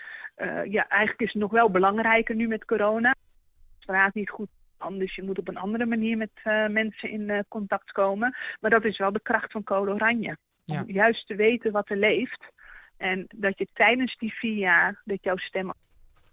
ja, 0.64 0.88
eigenlijk 0.88 1.20
is 1.20 1.32
het 1.32 1.42
nog 1.42 1.50
wel 1.50 1.70
belangrijker 1.70 2.34
nu 2.34 2.48
met 2.48 2.64
corona. 2.64 3.14
Het 3.78 3.96
gaat 3.96 4.14
niet 4.14 4.30
goed 4.30 4.48
dus 4.92 5.14
je 5.14 5.22
moet 5.22 5.38
op 5.38 5.48
een 5.48 5.56
andere 5.56 5.86
manier 5.86 6.16
met 6.16 6.30
uh, 6.44 6.66
mensen 6.66 7.10
in 7.10 7.28
uh, 7.28 7.38
contact 7.48 7.92
komen. 7.92 8.36
Maar 8.60 8.70
dat 8.70 8.84
is 8.84 8.98
wel 8.98 9.12
de 9.12 9.22
kracht 9.22 9.52
van 9.52 9.64
Code 9.64 9.90
Oranje. 9.90 10.36
Ja. 10.64 10.80
Om 10.80 10.90
juist 10.90 11.26
te 11.26 11.34
weten 11.34 11.72
wat 11.72 11.90
er 11.90 11.96
leeft. 11.96 12.44
En 12.96 13.26
dat 13.36 13.58
je 13.58 13.68
tijdens 13.72 14.16
die 14.16 14.34
vier 14.34 14.56
jaar, 14.56 15.00
dat 15.04 15.22
jouw 15.22 15.36
stem 15.36 15.72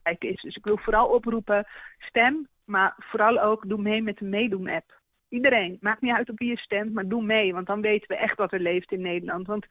is. 0.03 0.41
Dus 0.41 0.55
ik 0.55 0.65
wil 0.65 0.77
vooral 0.77 1.07
oproepen, 1.07 1.67
stem, 1.97 2.47
maar 2.65 2.95
vooral 2.97 3.39
ook 3.39 3.69
doe 3.69 3.81
mee 3.81 4.01
met 4.01 4.17
de 4.17 4.25
meedoen-app. 4.25 4.99
Iedereen, 5.29 5.77
maakt 5.81 6.01
niet 6.01 6.15
uit 6.15 6.29
op 6.29 6.39
wie 6.39 6.49
je 6.49 6.57
stemt, 6.57 6.93
maar 6.93 7.07
doe 7.07 7.23
mee. 7.23 7.53
Want 7.53 7.67
dan 7.67 7.81
weten 7.81 8.07
we 8.07 8.15
echt 8.15 8.37
wat 8.37 8.53
er 8.53 8.59
leeft 8.59 8.91
in 8.91 9.01
Nederland. 9.01 9.47
Want 9.47 9.65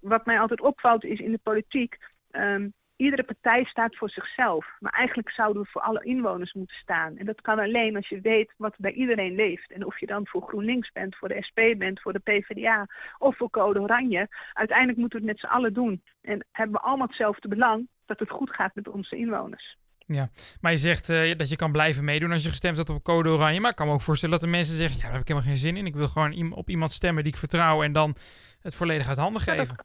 wat 0.00 0.26
mij 0.26 0.40
altijd 0.40 0.60
opvalt 0.60 1.04
is 1.04 1.18
in 1.18 1.30
de 1.30 1.40
politiek... 1.42 1.96
Um, 2.30 2.72
iedere 3.00 3.22
partij 3.22 3.64
staat 3.64 3.96
voor 3.96 4.10
zichzelf. 4.10 4.66
Maar 4.78 4.92
eigenlijk 4.92 5.30
zouden 5.30 5.62
we 5.62 5.68
voor 5.68 5.80
alle 5.82 6.04
inwoners 6.04 6.52
moeten 6.52 6.76
staan. 6.76 7.16
En 7.16 7.26
dat 7.26 7.40
kan 7.40 7.58
alleen 7.58 7.96
als 7.96 8.08
je 8.08 8.20
weet 8.20 8.52
wat 8.56 8.74
bij 8.78 8.92
iedereen 8.92 9.34
leeft. 9.34 9.72
En 9.72 9.86
of 9.86 10.00
je 10.00 10.06
dan 10.06 10.26
voor 10.26 10.42
GroenLinks 10.42 10.92
bent, 10.92 11.16
voor 11.16 11.28
de 11.28 11.42
SP 11.48 11.58
bent, 11.78 12.00
voor 12.00 12.12
de 12.12 12.18
PvdA 12.18 12.86
of 13.18 13.36
voor 13.36 13.50
Code 13.50 13.80
Oranje. 13.80 14.28
Uiteindelijk 14.52 14.98
moeten 14.98 15.20
we 15.20 15.26
het 15.26 15.34
met 15.34 15.50
z'n 15.50 15.56
allen 15.56 15.72
doen. 15.72 16.02
En 16.22 16.46
hebben 16.52 16.76
we 16.76 16.86
allemaal 16.86 17.06
hetzelfde 17.06 17.48
belang 17.48 17.88
dat 18.06 18.18
het 18.18 18.30
goed 18.30 18.50
gaat 18.50 18.74
met 18.74 18.88
onze 18.88 19.16
inwoners. 19.16 19.78
Ja, 20.06 20.28
maar 20.60 20.70
je 20.70 20.78
zegt 20.78 21.08
uh, 21.08 21.36
dat 21.36 21.50
je 21.50 21.56
kan 21.56 21.72
blijven 21.72 22.04
meedoen 22.04 22.32
als 22.32 22.42
je 22.42 22.48
gestemd 22.48 22.76
hebt 22.76 22.88
op 22.88 23.02
code 23.02 23.28
oranje. 23.28 23.60
Maar 23.60 23.70
ik 23.70 23.76
kan 23.76 23.86
me 23.86 23.92
ook 23.92 24.00
voorstellen 24.00 24.38
dat 24.38 24.44
de 24.44 24.56
mensen 24.56 24.76
zeggen, 24.76 24.96
ja, 24.96 25.02
daar 25.02 25.12
heb 25.12 25.20
ik 25.20 25.28
helemaal 25.28 25.48
geen 25.48 25.58
zin 25.58 25.76
in. 25.76 25.86
Ik 25.86 25.94
wil 25.94 26.08
gewoon 26.08 26.52
op 26.52 26.70
iemand 26.70 26.90
stemmen 26.90 27.24
die 27.24 27.32
ik 27.32 27.38
vertrouw 27.38 27.82
en 27.82 27.92
dan 27.92 28.16
het 28.60 28.74
volledig 28.74 29.08
uit 29.08 29.16
handen 29.16 29.42
geven. 29.42 29.76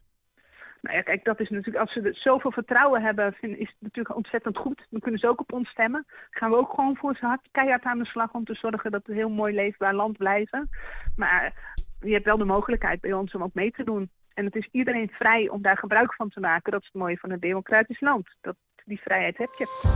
Nou 0.86 0.98
ja, 0.98 1.04
kijk, 1.04 1.24
dat 1.24 1.40
is 1.40 1.48
natuurlijk, 1.48 1.76
als 1.76 1.92
ze 1.92 2.10
zoveel 2.12 2.52
vertrouwen 2.52 3.02
hebben, 3.02 3.32
vind, 3.32 3.56
is 3.56 3.68
het 3.68 3.80
natuurlijk 3.80 4.16
ontzettend 4.16 4.56
goed. 4.56 4.86
Dan 4.90 5.00
kunnen 5.00 5.20
ze 5.20 5.28
ook 5.28 5.40
op 5.40 5.52
ons 5.52 5.68
stemmen. 5.68 6.06
Gaan 6.30 6.50
we 6.50 6.56
ook 6.56 6.70
gewoon 6.70 6.96
voor 6.96 7.16
ze 7.16 7.26
hard, 7.26 7.48
keihard 7.50 7.84
aan 7.84 7.98
de 7.98 8.06
slag 8.06 8.32
om 8.32 8.44
te 8.44 8.54
zorgen 8.54 8.90
dat 8.90 9.02
we 9.04 9.10
een 9.10 9.18
heel 9.18 9.28
mooi 9.28 9.54
leefbaar 9.54 9.94
land 9.94 10.16
blijven. 10.16 10.68
Maar 11.16 11.52
je 12.00 12.12
hebt 12.12 12.24
wel 12.24 12.36
de 12.36 12.44
mogelijkheid 12.44 13.00
bij 13.00 13.12
ons 13.12 13.34
om 13.34 13.42
ook 13.42 13.54
mee 13.54 13.70
te 13.70 13.84
doen. 13.84 14.10
En 14.34 14.44
het 14.44 14.54
is 14.54 14.68
iedereen 14.72 15.08
vrij 15.08 15.48
om 15.48 15.62
daar 15.62 15.78
gebruik 15.78 16.14
van 16.14 16.28
te 16.28 16.40
maken. 16.40 16.72
Dat 16.72 16.80
is 16.80 16.88
het 16.92 17.02
mooie 17.02 17.18
van 17.18 17.30
een 17.30 17.40
democratisch 17.40 18.00
land. 18.00 18.28
Dat, 18.40 18.56
die 18.84 19.00
vrijheid 19.00 19.38
heb 19.38 19.50
je. 19.58 19.94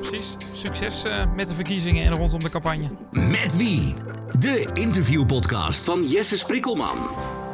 Precies. 0.00 0.36
Succes 0.52 1.04
uh, 1.04 1.34
met 1.34 1.48
de 1.48 1.54
verkiezingen 1.54 2.04
en 2.04 2.14
rondom 2.14 2.38
de 2.38 2.50
campagne. 2.50 2.88
Met 3.10 3.56
wie? 3.56 3.94
De 4.38 4.70
interviewpodcast 4.74 5.84
van 5.84 6.02
Jesse 6.02 6.38
Sprikkelman. 6.38 7.47